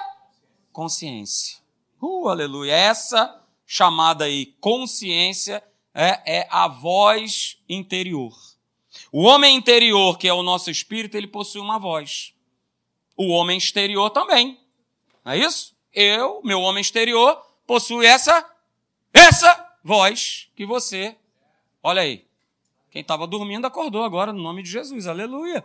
[0.72, 1.58] consciência.
[2.00, 2.72] Uh, aleluia.
[2.72, 5.62] Essa chamada aí consciência
[5.94, 8.32] é, é a voz interior.
[9.12, 12.32] O homem interior, que é o nosso espírito, ele possui uma voz.
[13.14, 14.58] O homem exterior também.
[15.22, 15.76] Não é isso?
[15.92, 18.50] Eu, meu homem exterior, possui essa,
[19.12, 21.14] essa voz que você.
[21.82, 22.26] Olha aí.
[22.90, 25.06] Quem estava dormindo acordou agora no nome de Jesus.
[25.06, 25.62] Aleluia.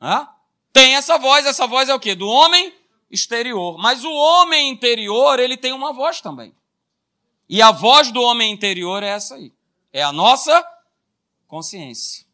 [0.00, 0.28] Hã?
[0.70, 2.14] Tem essa voz, essa voz é o quê?
[2.14, 2.74] Do homem
[3.10, 3.78] exterior.
[3.78, 6.54] Mas o homem interior, ele tem uma voz também.
[7.48, 9.54] E a voz do homem interior é essa aí.
[9.90, 10.62] É a nossa
[11.46, 12.27] consciência.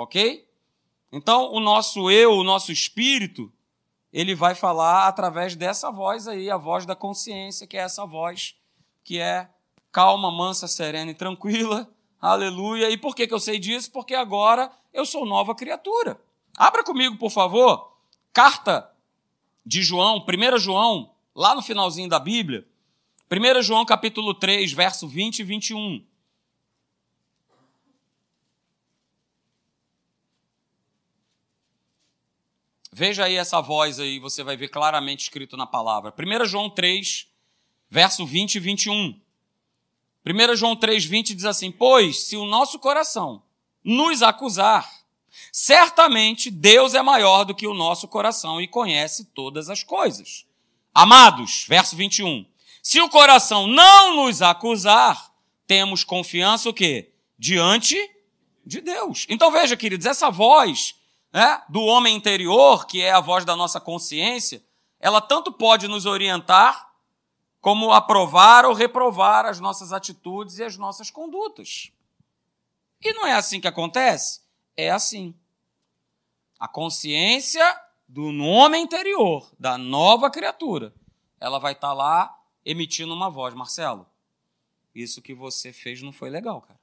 [0.00, 0.48] Ok?
[1.12, 3.52] Então, o nosso eu, o nosso espírito,
[4.10, 8.56] ele vai falar através dessa voz aí, a voz da consciência, que é essa voz
[9.04, 9.50] que é
[9.92, 11.86] calma, mansa, serena e tranquila.
[12.18, 12.88] Aleluia.
[12.88, 13.92] E por que, que eu sei disso?
[13.92, 16.18] Porque agora eu sou nova criatura.
[16.56, 17.94] Abra comigo, por favor,
[18.32, 18.90] carta
[19.66, 22.66] de João, 1 João, lá no finalzinho da Bíblia.
[23.30, 26.09] 1 João capítulo 3, verso 20 e 21.
[32.92, 36.12] Veja aí essa voz aí, você vai ver claramente escrito na palavra.
[36.18, 37.28] 1 João 3,
[37.88, 39.20] verso 20 e 21.
[40.26, 43.42] 1 João 3, 20 diz assim: Pois se o nosso coração
[43.84, 44.90] nos acusar,
[45.52, 50.44] certamente Deus é maior do que o nosso coração e conhece todas as coisas.
[50.92, 52.44] Amados, verso 21.
[52.82, 55.32] Se o coração não nos acusar,
[55.64, 57.12] temos confiança o quê?
[57.38, 57.96] Diante
[58.66, 59.26] de Deus.
[59.28, 60.96] Então veja, queridos, essa voz
[61.32, 64.62] né, do homem interior, que é a voz da nossa consciência,
[64.98, 66.90] ela tanto pode nos orientar
[67.60, 71.92] como aprovar ou reprovar as nossas atitudes e as nossas condutas.
[73.02, 74.42] E não é assim que acontece?
[74.76, 75.34] É assim.
[76.58, 77.64] A consciência
[78.08, 80.92] do homem interior, da nova criatura,
[81.38, 83.54] ela vai estar lá emitindo uma voz.
[83.54, 84.06] Marcelo,
[84.94, 86.79] isso que você fez não foi legal, cara.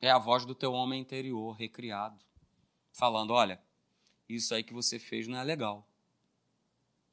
[0.00, 2.18] É a voz do teu homem interior recriado,
[2.92, 3.60] falando: olha,
[4.28, 5.86] isso aí que você fez não é legal.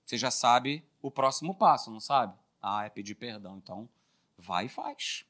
[0.06, 2.38] Você já sabe o próximo passo, não sabe?
[2.62, 3.58] Ah, é pedir perdão.
[3.58, 3.90] Então,
[4.38, 5.26] vai e faz.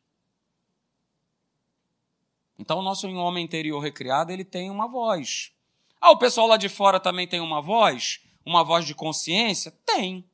[2.58, 5.52] Então, o nosso homem interior recriado, ele tem uma voz.
[6.00, 8.22] Ah, o pessoal lá de fora também tem uma voz?
[8.46, 9.72] Uma voz de consciência?
[9.86, 10.30] Tem.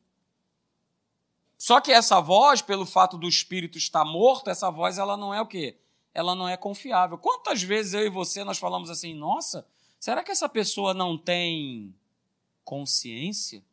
[1.58, 5.41] Só que essa voz, pelo fato do espírito estar morto, essa voz ela não é
[5.41, 5.77] o quê?
[6.13, 7.17] Ela não é confiável.
[7.17, 9.67] Quantas vezes eu e você nós falamos assim: "Nossa,
[9.99, 11.93] será que essa pessoa não tem
[12.63, 13.63] consciência?"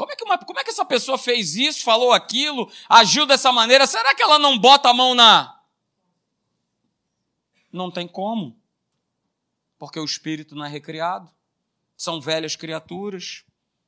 [0.00, 3.52] Como é, que uma, como é que essa pessoa fez isso, falou aquilo, agiu dessa
[3.52, 3.86] maneira?
[3.86, 5.60] Será que ela não bota a mão na.
[7.70, 8.58] Não tem como.
[9.78, 11.30] Porque o espírito não é recriado.
[11.98, 13.44] São velhas criaturas.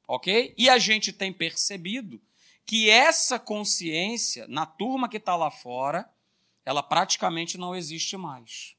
[0.06, 0.52] Ok?
[0.58, 2.20] E a gente tem percebido
[2.66, 6.11] que essa consciência, na turma que está lá fora,
[6.64, 8.76] ela praticamente não existe mais.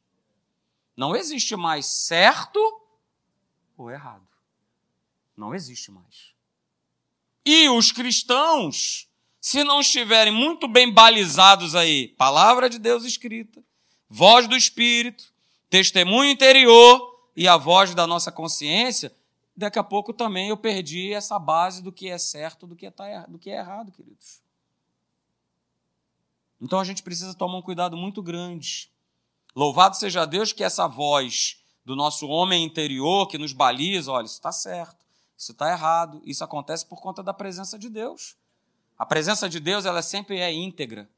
[0.96, 2.60] Não existe mais certo
[3.78, 4.28] ou errado.
[5.36, 6.34] Não existe mais.
[7.46, 9.10] E os cristãos,
[9.42, 13.64] se não estiverem muito bem balizados aí, palavra de Deus escrita,
[14.08, 15.34] voz do Espírito,
[15.70, 19.14] testemunho interior e a voz da nossa consciência,
[19.58, 22.92] daqui a pouco também eu perdi essa base do que é certo, do que é,
[22.92, 24.42] tá do que é errado, queridos.
[26.64, 28.90] Então a gente precisa tomar um cuidado muito grande.
[29.54, 34.36] Louvado seja Deus que essa voz do nosso homem interior que nos baliza, olha, isso
[34.36, 35.06] está certo,
[35.38, 38.38] isso está errado, isso acontece por conta da presença de Deus.
[38.98, 41.10] A presença de Deus ela sempre é íntegra.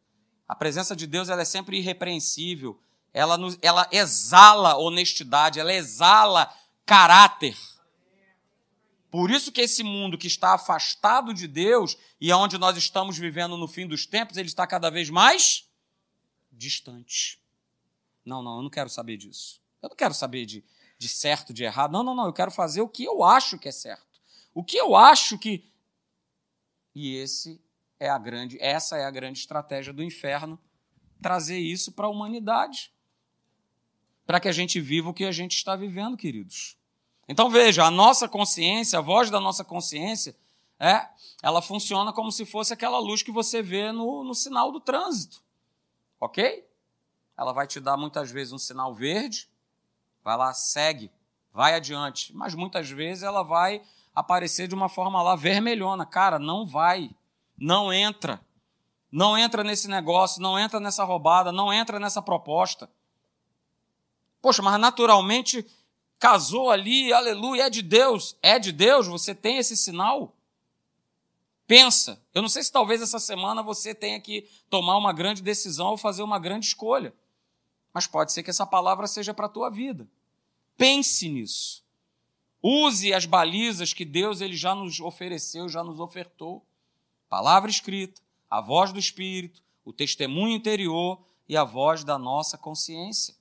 [0.47, 2.79] A presença de Deus ela é sempre irrepreensível.
[3.13, 6.51] Ela, nos, ela exala honestidade, ela exala
[6.88, 7.55] caráter.
[9.15, 13.56] Por isso que esse mundo que está afastado de Deus e onde nós estamos vivendo
[13.56, 15.69] no fim dos tempos, ele está cada vez mais
[16.51, 17.41] distante.
[18.25, 19.62] Não, não, eu não quero saber disso.
[19.82, 20.65] Eu não quero saber de,
[20.97, 21.93] de certo, de errado.
[21.93, 24.19] Não, não, não, eu quero fazer o que eu acho que é certo.
[24.54, 25.63] O que eu acho que
[26.93, 27.63] E esse
[27.97, 30.60] é a grande, essa é a grande estratégia do inferno,
[31.21, 32.91] trazer isso para a humanidade.
[34.25, 36.78] Para que a gente viva o que a gente está vivendo, queridos.
[37.28, 40.36] Então veja, a nossa consciência, a voz da nossa consciência,
[40.80, 41.08] é,
[41.42, 45.42] ela funciona como se fosse aquela luz que você vê no, no sinal do trânsito.
[46.20, 46.68] Ok?
[47.38, 49.50] Ela vai te dar muitas vezes um sinal verde,
[50.24, 51.12] vai lá, segue,
[51.52, 52.36] vai adiante.
[52.36, 53.82] Mas muitas vezes ela vai
[54.14, 56.06] aparecer de uma forma lá vermelhona.
[56.06, 57.12] Cara, não vai,
[57.58, 58.40] não entra.
[59.12, 62.90] Não entra nesse negócio, não entra nessa roubada, não entra nessa proposta.
[64.42, 65.66] Poxa, mas naturalmente
[66.19, 68.36] casou ali, aleluia, é de Deus.
[68.41, 70.36] É de Deus, você tem esse sinal?
[71.67, 72.21] Pensa.
[72.34, 75.97] Eu não sei se talvez essa semana você tenha que tomar uma grande decisão ou
[75.97, 77.13] fazer uma grande escolha.
[77.93, 80.08] Mas pode ser que essa palavra seja para a tua vida.
[80.78, 81.84] Pense nisso.
[82.62, 86.65] Use as balizas que Deus ele já nos ofereceu, já nos ofertou.
[87.30, 93.36] Palavra escrita, a voz do Espírito, o testemunho interior e a voz da nossa consciência.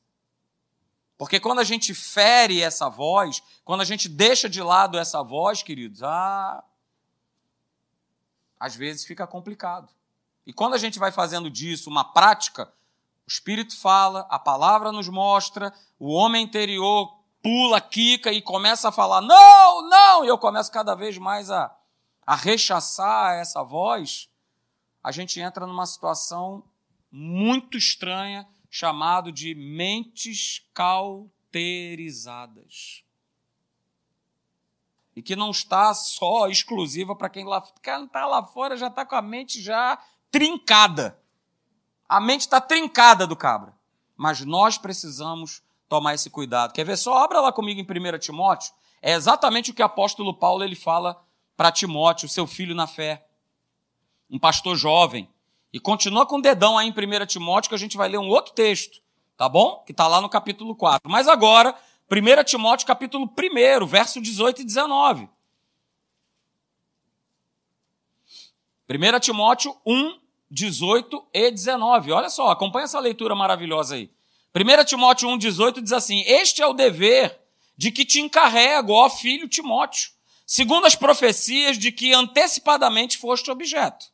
[1.16, 5.62] Porque quando a gente fere essa voz, quando a gente deixa de lado essa voz,
[5.62, 6.62] queridos, ah,
[8.59, 9.88] às vezes fica complicado.
[10.46, 12.72] E quando a gente vai fazendo disso uma prática,
[13.27, 18.92] o Espírito fala, a palavra nos mostra, o homem interior pula, quica e começa a
[18.92, 21.74] falar: não, não, e eu começo cada vez mais a,
[22.27, 24.29] a rechaçar essa voz,
[25.03, 26.64] a gente entra numa situação
[27.11, 33.04] muito estranha chamado de mentes cauterizadas.
[35.14, 39.22] E que não está só exclusiva para quem está lá fora, já está com a
[39.22, 39.96] mente já
[40.28, 41.16] trincada.
[42.08, 43.78] A mente está trincada do cabra.
[44.16, 46.72] Mas nós precisamos tomar esse cuidado.
[46.72, 47.18] Quer ver só?
[47.18, 47.87] Abra lá comigo em 1
[48.18, 48.74] Timóteo.
[49.00, 51.24] É exatamente o que o apóstolo Paulo ele fala
[51.56, 53.24] para Timóteo, seu filho na fé.
[54.28, 55.32] Um pastor jovem.
[55.74, 58.28] E continua com o dedão aí em 1 Timóteo, que a gente vai ler um
[58.28, 59.00] outro texto,
[59.37, 59.82] tá bom?
[59.84, 61.10] Que está lá no capítulo 4.
[61.10, 61.74] Mas agora,
[62.08, 65.28] 1 Timóteo, capítulo 1, verso 18 e 19.
[68.88, 70.16] 1 Timóteo 1,
[70.48, 72.12] 18 e 19.
[72.12, 74.08] Olha só, acompanha essa leitura maravilhosa aí.
[74.54, 77.37] 1 Timóteo 1, 18 diz assim: Este é o dever
[77.76, 80.12] de que te encarrego, ó filho Timóteo,
[80.46, 84.07] segundo as profecias de que antecipadamente foste objeto.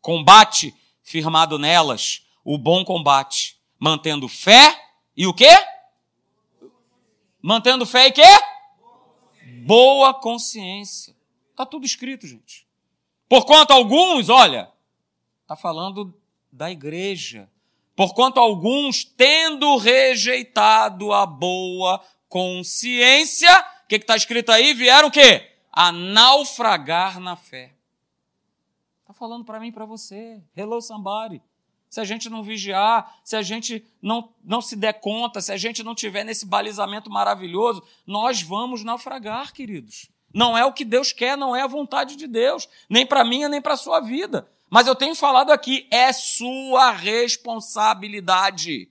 [0.00, 0.72] Combate
[1.08, 4.78] firmado nelas o bom combate, mantendo fé
[5.16, 5.54] e o quê?
[7.40, 8.22] Mantendo fé e quê?
[9.64, 11.14] Boa consciência.
[11.50, 12.66] Está tudo escrito, gente.
[13.28, 14.70] Porquanto alguns, olha,
[15.48, 16.14] Está falando
[16.52, 17.48] da igreja.
[17.96, 23.50] Porquanto alguns, tendo rejeitado a boa consciência,
[23.82, 24.74] o que está escrito aí?
[24.74, 25.52] Vieram o quê?
[25.72, 27.77] A naufragar na fé.
[29.08, 30.38] Está falando para mim e para você.
[30.54, 31.40] Hello, somebody.
[31.88, 35.56] Se a gente não vigiar, se a gente não, não se der conta, se a
[35.56, 40.10] gente não tiver nesse balizamento maravilhoso, nós vamos naufragar, queridos.
[40.30, 43.48] Não é o que Deus quer, não é a vontade de Deus, nem para minha,
[43.48, 44.46] nem para a sua vida.
[44.68, 48.90] Mas eu tenho falado aqui, é sua responsabilidade.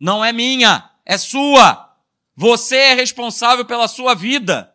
[0.00, 1.96] Não é minha, é sua.
[2.34, 4.74] Você é responsável pela sua vida.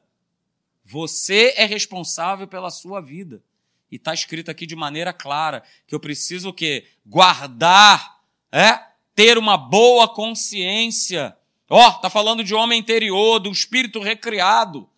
[0.85, 3.43] Você é responsável pela sua vida.
[3.91, 6.87] E está escrito aqui de maneira clara que eu preciso o quê?
[7.05, 8.19] Guardar,
[8.51, 8.79] é?
[9.13, 11.35] Ter uma boa consciência.
[11.69, 14.89] Ó, oh, falando de homem interior, do espírito recriado.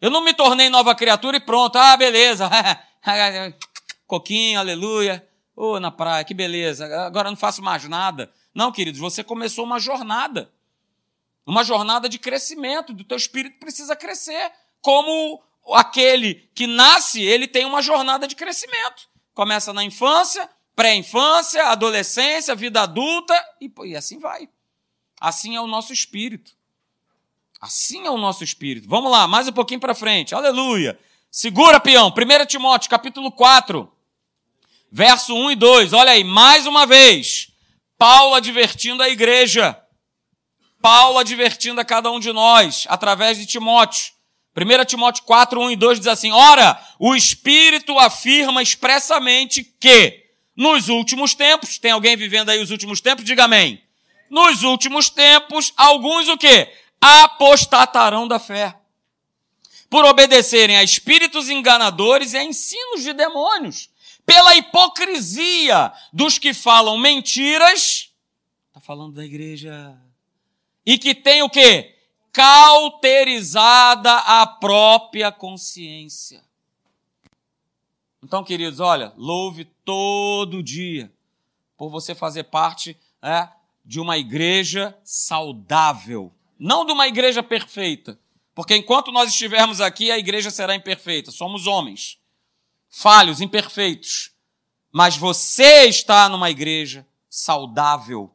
[0.00, 1.76] Eu não me tornei nova criatura e pronto.
[1.76, 2.50] Ah, beleza.
[4.06, 5.26] Coquinho, aleluia.
[5.56, 6.84] Ô, oh, na praia, que beleza.
[7.06, 8.30] Agora não faço mais nada.
[8.52, 10.50] Não, queridos, você começou uma jornada.
[11.46, 12.92] Uma jornada de crescimento.
[12.92, 14.52] Do teu espírito precisa crescer.
[14.80, 19.08] Como aquele que nasce, ele tem uma jornada de crescimento.
[19.32, 24.48] Começa na infância, pré-infância, adolescência, vida adulta e, e assim vai.
[25.20, 26.52] Assim é o nosso espírito.
[27.60, 28.88] Assim é o nosso espírito.
[28.88, 30.34] Vamos lá, mais um pouquinho para frente.
[30.34, 30.98] Aleluia.
[31.30, 32.08] Segura, peão.
[32.08, 33.90] 1 Timóteo, capítulo 4,
[34.92, 35.92] verso 1 e 2.
[35.92, 37.50] Olha aí, mais uma vez.
[37.98, 39.80] Paulo advertindo a igreja.
[40.80, 44.13] Paulo advertindo a cada um de nós, através de Timóteo.
[44.56, 50.24] 1 Timóteo 4, 1 e 2 diz assim: Ora, o Espírito afirma expressamente que
[50.56, 53.24] nos últimos tempos, tem alguém vivendo aí os últimos tempos?
[53.24, 53.82] Diga amém.
[54.30, 56.72] Nos últimos tempos, alguns o quê?
[57.00, 58.76] Apostatarão da fé.
[59.90, 63.90] Por obedecerem a espíritos enganadores e a ensinos de demônios.
[64.24, 68.10] Pela hipocrisia dos que falam mentiras.
[68.68, 69.96] Está falando da igreja.
[70.86, 71.93] E que tem o quê?
[72.34, 76.44] Cauterizada a própria consciência.
[78.22, 81.12] Então, queridos, olha, louve todo dia
[81.76, 83.48] por você fazer parte é,
[83.84, 88.18] de uma igreja saudável, não de uma igreja perfeita,
[88.52, 91.30] porque enquanto nós estivermos aqui, a igreja será imperfeita.
[91.30, 92.18] Somos homens,
[92.88, 94.32] falhos, imperfeitos.
[94.92, 98.33] Mas você está numa igreja saudável,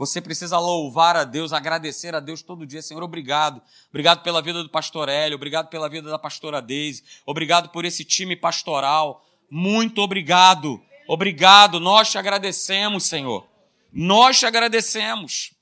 [0.00, 2.80] você precisa louvar a Deus, agradecer a Deus todo dia.
[2.80, 3.60] Senhor, obrigado.
[3.90, 8.02] Obrigado pela vida do pastor Hélio, obrigado pela vida da pastora Deise, obrigado por esse
[8.02, 9.22] time pastoral.
[9.50, 10.82] Muito obrigado.
[11.06, 11.78] Obrigado.
[11.78, 13.46] Nós te agradecemos, Senhor.
[13.92, 15.52] Nós te agradecemos.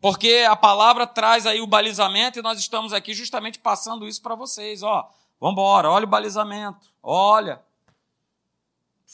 [0.00, 4.36] Porque a palavra traz aí o balizamento e nós estamos aqui justamente passando isso para
[4.36, 4.84] vocês.
[4.84, 6.94] Ó, vamos embora, olha o balizamento.
[7.02, 7.60] Olha,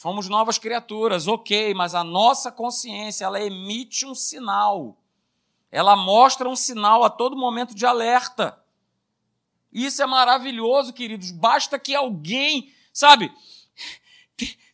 [0.01, 4.97] Somos novas criaturas, ok, mas a nossa consciência, ela emite um sinal.
[5.71, 8.59] Ela mostra um sinal a todo momento de alerta.
[9.71, 11.29] Isso é maravilhoso, queridos.
[11.29, 13.31] Basta que alguém, sabe,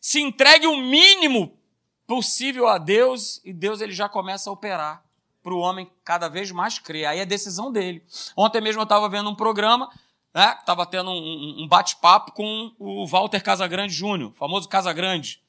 [0.00, 1.58] se entregue o mínimo
[2.06, 5.04] possível a Deus e Deus ele já começa a operar
[5.42, 7.04] para o homem cada vez mais crer.
[7.04, 8.02] Aí é decisão dele.
[8.34, 9.90] Ontem mesmo eu estava vendo um programa
[10.34, 10.56] né?
[10.58, 15.40] Estava tendo um, um bate-papo com o Walter Casagrande Júnior, famoso Casagrande.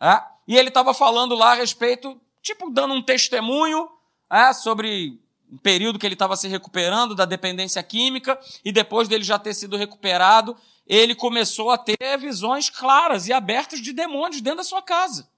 [0.00, 0.22] Né?
[0.46, 3.88] E ele estava falando lá a respeito, tipo, dando um testemunho
[4.30, 5.18] né, sobre
[5.50, 9.54] um período que ele estava se recuperando da dependência química, e depois dele já ter
[9.54, 10.56] sido recuperado,
[10.86, 15.28] ele começou a ter visões claras e abertas de demônios dentro da sua casa.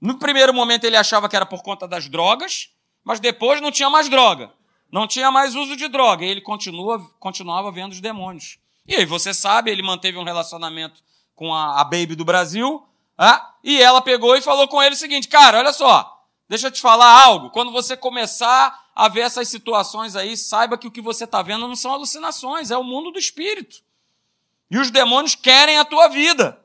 [0.00, 2.70] No primeiro momento ele achava que era por conta das drogas,
[3.02, 4.52] mas depois não tinha mais droga.
[4.96, 6.24] Não tinha mais uso de droga.
[6.24, 8.58] E ele continua, continuava vendo os demônios.
[8.88, 11.02] E aí, você sabe, ele manteve um relacionamento
[11.34, 12.82] com a, a Baby do Brasil.
[13.20, 13.38] É?
[13.62, 16.80] E ela pegou e falou com ele o seguinte: Cara, olha só, deixa eu te
[16.80, 17.50] falar algo.
[17.50, 21.68] Quando você começar a ver essas situações aí, saiba que o que você está vendo
[21.68, 23.82] não são alucinações, é o mundo do espírito.
[24.70, 26.58] E os demônios querem a tua vida.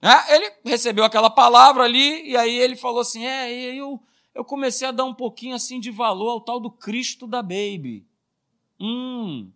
[0.00, 0.34] É?
[0.34, 4.00] Ele recebeu aquela palavra ali, e aí ele falou assim: É, eu
[4.36, 8.06] eu comecei a dar um pouquinho assim de valor ao tal do Cristo da Baby.
[8.78, 9.50] Hum.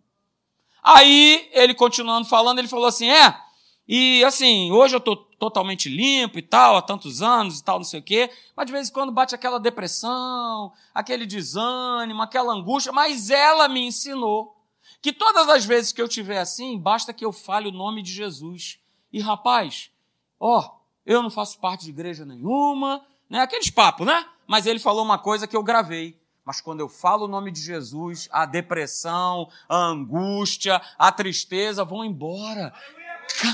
[0.81, 3.39] Aí, ele continuando falando, ele falou assim: é,
[3.87, 7.83] e assim, hoje eu estou totalmente limpo e tal, há tantos anos e tal, não
[7.83, 12.91] sei o quê, mas de vez em quando bate aquela depressão, aquele desânimo, aquela angústia,
[12.91, 14.55] mas ela me ensinou
[14.99, 18.11] que todas as vezes que eu tiver assim, basta que eu fale o nome de
[18.11, 18.79] Jesus.
[19.13, 19.91] E rapaz,
[20.39, 23.39] ó, eu não faço parte de igreja nenhuma, né?
[23.39, 24.25] Aqueles papos, né?
[24.45, 26.19] Mas ele falou uma coisa que eu gravei.
[26.43, 32.03] Mas quando eu falo o nome de Jesus, a depressão, a angústia, a tristeza vão
[32.03, 32.73] embora.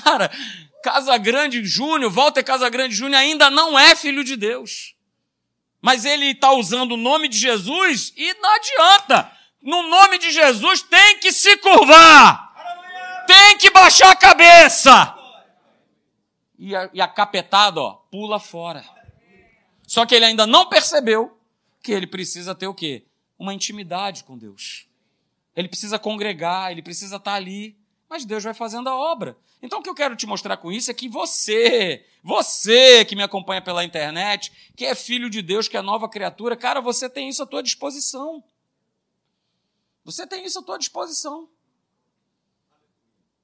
[0.04, 0.32] Cara,
[0.82, 4.96] Casagrande Júnior, Walter Casagrande Júnior ainda não é filho de Deus.
[5.80, 9.32] Mas ele está usando o nome de Jesus e não adianta.
[9.62, 13.26] No nome de Jesus tem que se curvar.
[13.28, 15.16] Tem que baixar a cabeça.
[16.58, 18.97] E a, e a capetada, ó, pula fora.
[19.88, 21.40] Só que ele ainda não percebeu
[21.82, 23.06] que ele precisa ter o quê?
[23.40, 24.86] Uma intimidade com Deus.
[25.56, 27.76] Ele precisa congregar, ele precisa estar ali.
[28.10, 29.38] Mas Deus vai fazendo a obra.
[29.62, 33.24] Então o que eu quero te mostrar com isso é que você, você que me
[33.24, 37.30] acompanha pela internet, que é filho de Deus, que é nova criatura, cara, você tem
[37.30, 38.44] isso à tua disposição.
[40.04, 41.50] Você tem isso à tua disposição.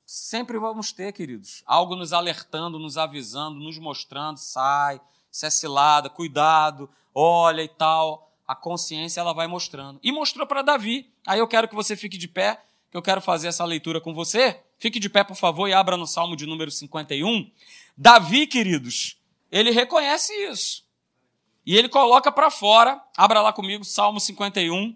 [0.05, 5.01] Sempre vamos ter, queridos, algo nos alertando, nos avisando, nos mostrando, sai,
[5.33, 8.31] se é cilada, cuidado, olha e tal.
[8.47, 9.99] A consciência ela vai mostrando.
[10.03, 11.11] E mostrou para Davi.
[11.25, 12.61] Aí eu quero que você fique de pé,
[12.91, 14.61] que eu quero fazer essa leitura com você.
[14.77, 17.49] Fique de pé, por favor, e abra no Salmo de número 51.
[17.97, 19.17] Davi, queridos,
[19.51, 20.85] ele reconhece isso.
[21.65, 24.95] E ele coloca para fora, abra lá comigo, Salmo 51,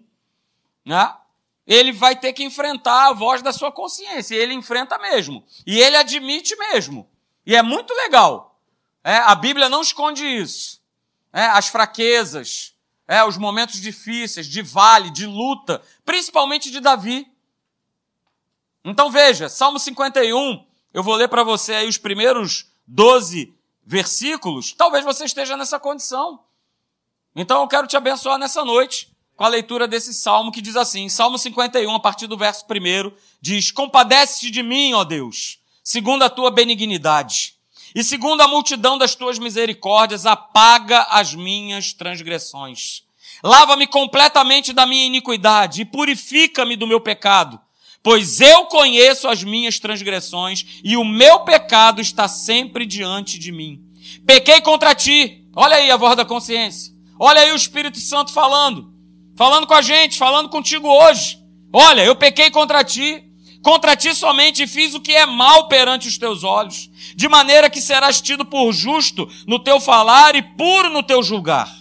[0.84, 1.16] né?
[1.66, 4.36] Ele vai ter que enfrentar a voz da sua consciência.
[4.36, 5.44] E ele enfrenta mesmo.
[5.66, 7.08] E ele admite mesmo.
[7.44, 8.47] E é muito legal.
[9.04, 10.80] É, a Bíblia não esconde isso.
[11.32, 12.74] É, as fraquezas,
[13.06, 17.26] é, os momentos difíceis, de vale, de luta, principalmente de Davi.
[18.84, 24.72] Então veja, Salmo 51, eu vou ler para você aí os primeiros 12 versículos.
[24.72, 26.44] Talvez você esteja nessa condição.
[27.34, 31.08] Então eu quero te abençoar nessa noite com a leitura desse salmo que diz assim,
[31.08, 36.30] Salmo 51, a partir do verso 1, diz: Compadece-te de mim, ó Deus, segundo a
[36.30, 37.57] tua benignidade,
[37.94, 43.02] e segundo a multidão das tuas misericórdias, apaga as minhas transgressões.
[43.42, 47.60] Lava-me completamente da minha iniquidade e purifica-me do meu pecado
[48.02, 53.82] pois eu conheço as minhas transgressões e o meu pecado está sempre diante de mim.
[54.26, 55.44] Pequei contra ti.
[55.54, 56.90] Olha aí a voz da consciência.
[57.18, 58.92] Olha aí o Espírito Santo falando.
[59.36, 61.38] Falando com a gente, falando contigo hoje.
[61.70, 63.27] Olha, eu pequei contra ti.
[63.62, 67.80] Contra ti somente fiz o que é mal perante os teus olhos, de maneira que
[67.80, 71.76] serás tido por justo no teu falar e puro no teu julgar.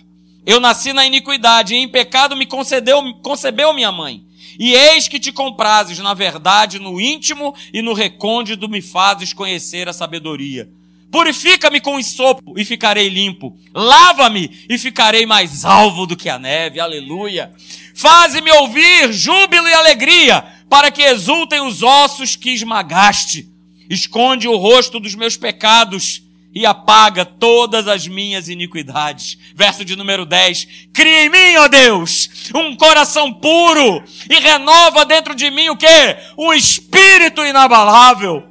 [0.45, 4.23] Eu nasci na iniquidade e em pecado me concedeu, concebeu minha mãe.
[4.57, 9.87] E eis que te comprases, na verdade, no íntimo e no recôndito me fazes conhecer
[9.87, 10.67] a sabedoria.
[11.11, 13.57] Purifica-me com ensopo e ficarei limpo.
[13.73, 16.79] Lava-me e ficarei mais alvo do que a neve.
[16.79, 17.53] Aleluia.
[17.93, 23.47] Faze-me ouvir júbilo e alegria, para que exultem os ossos que esmagaste.
[23.89, 29.37] Esconde o rosto dos meus pecados e apaga todas as minhas iniquidades.
[29.53, 30.67] Verso de número 10.
[30.91, 36.17] Cria em mim, ó Deus, um coração puro e renova dentro de mim o quê?
[36.37, 38.43] Um espírito inabalável.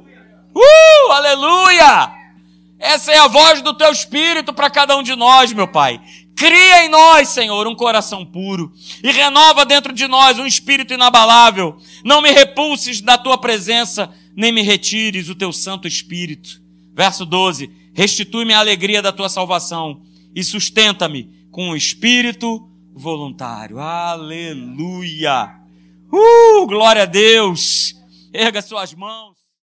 [0.55, 2.13] Uh, aleluia!
[2.79, 5.99] Essa é a voz do teu espírito para cada um de nós, meu Pai.
[6.37, 8.71] Cria em nós, Senhor, um coração puro
[9.03, 11.77] e renova dentro de nós um espírito inabalável.
[12.05, 16.61] Não me repulses da tua presença, nem me retires o teu Santo Espírito.
[16.93, 20.03] Verso 12 restitui-me a alegria da tua salvação
[20.35, 23.79] e sustenta-me com o espírito voluntário.
[23.79, 25.55] Aleluia!
[26.13, 27.95] Uh, glória a Deus!
[28.31, 29.36] Erga suas mãos.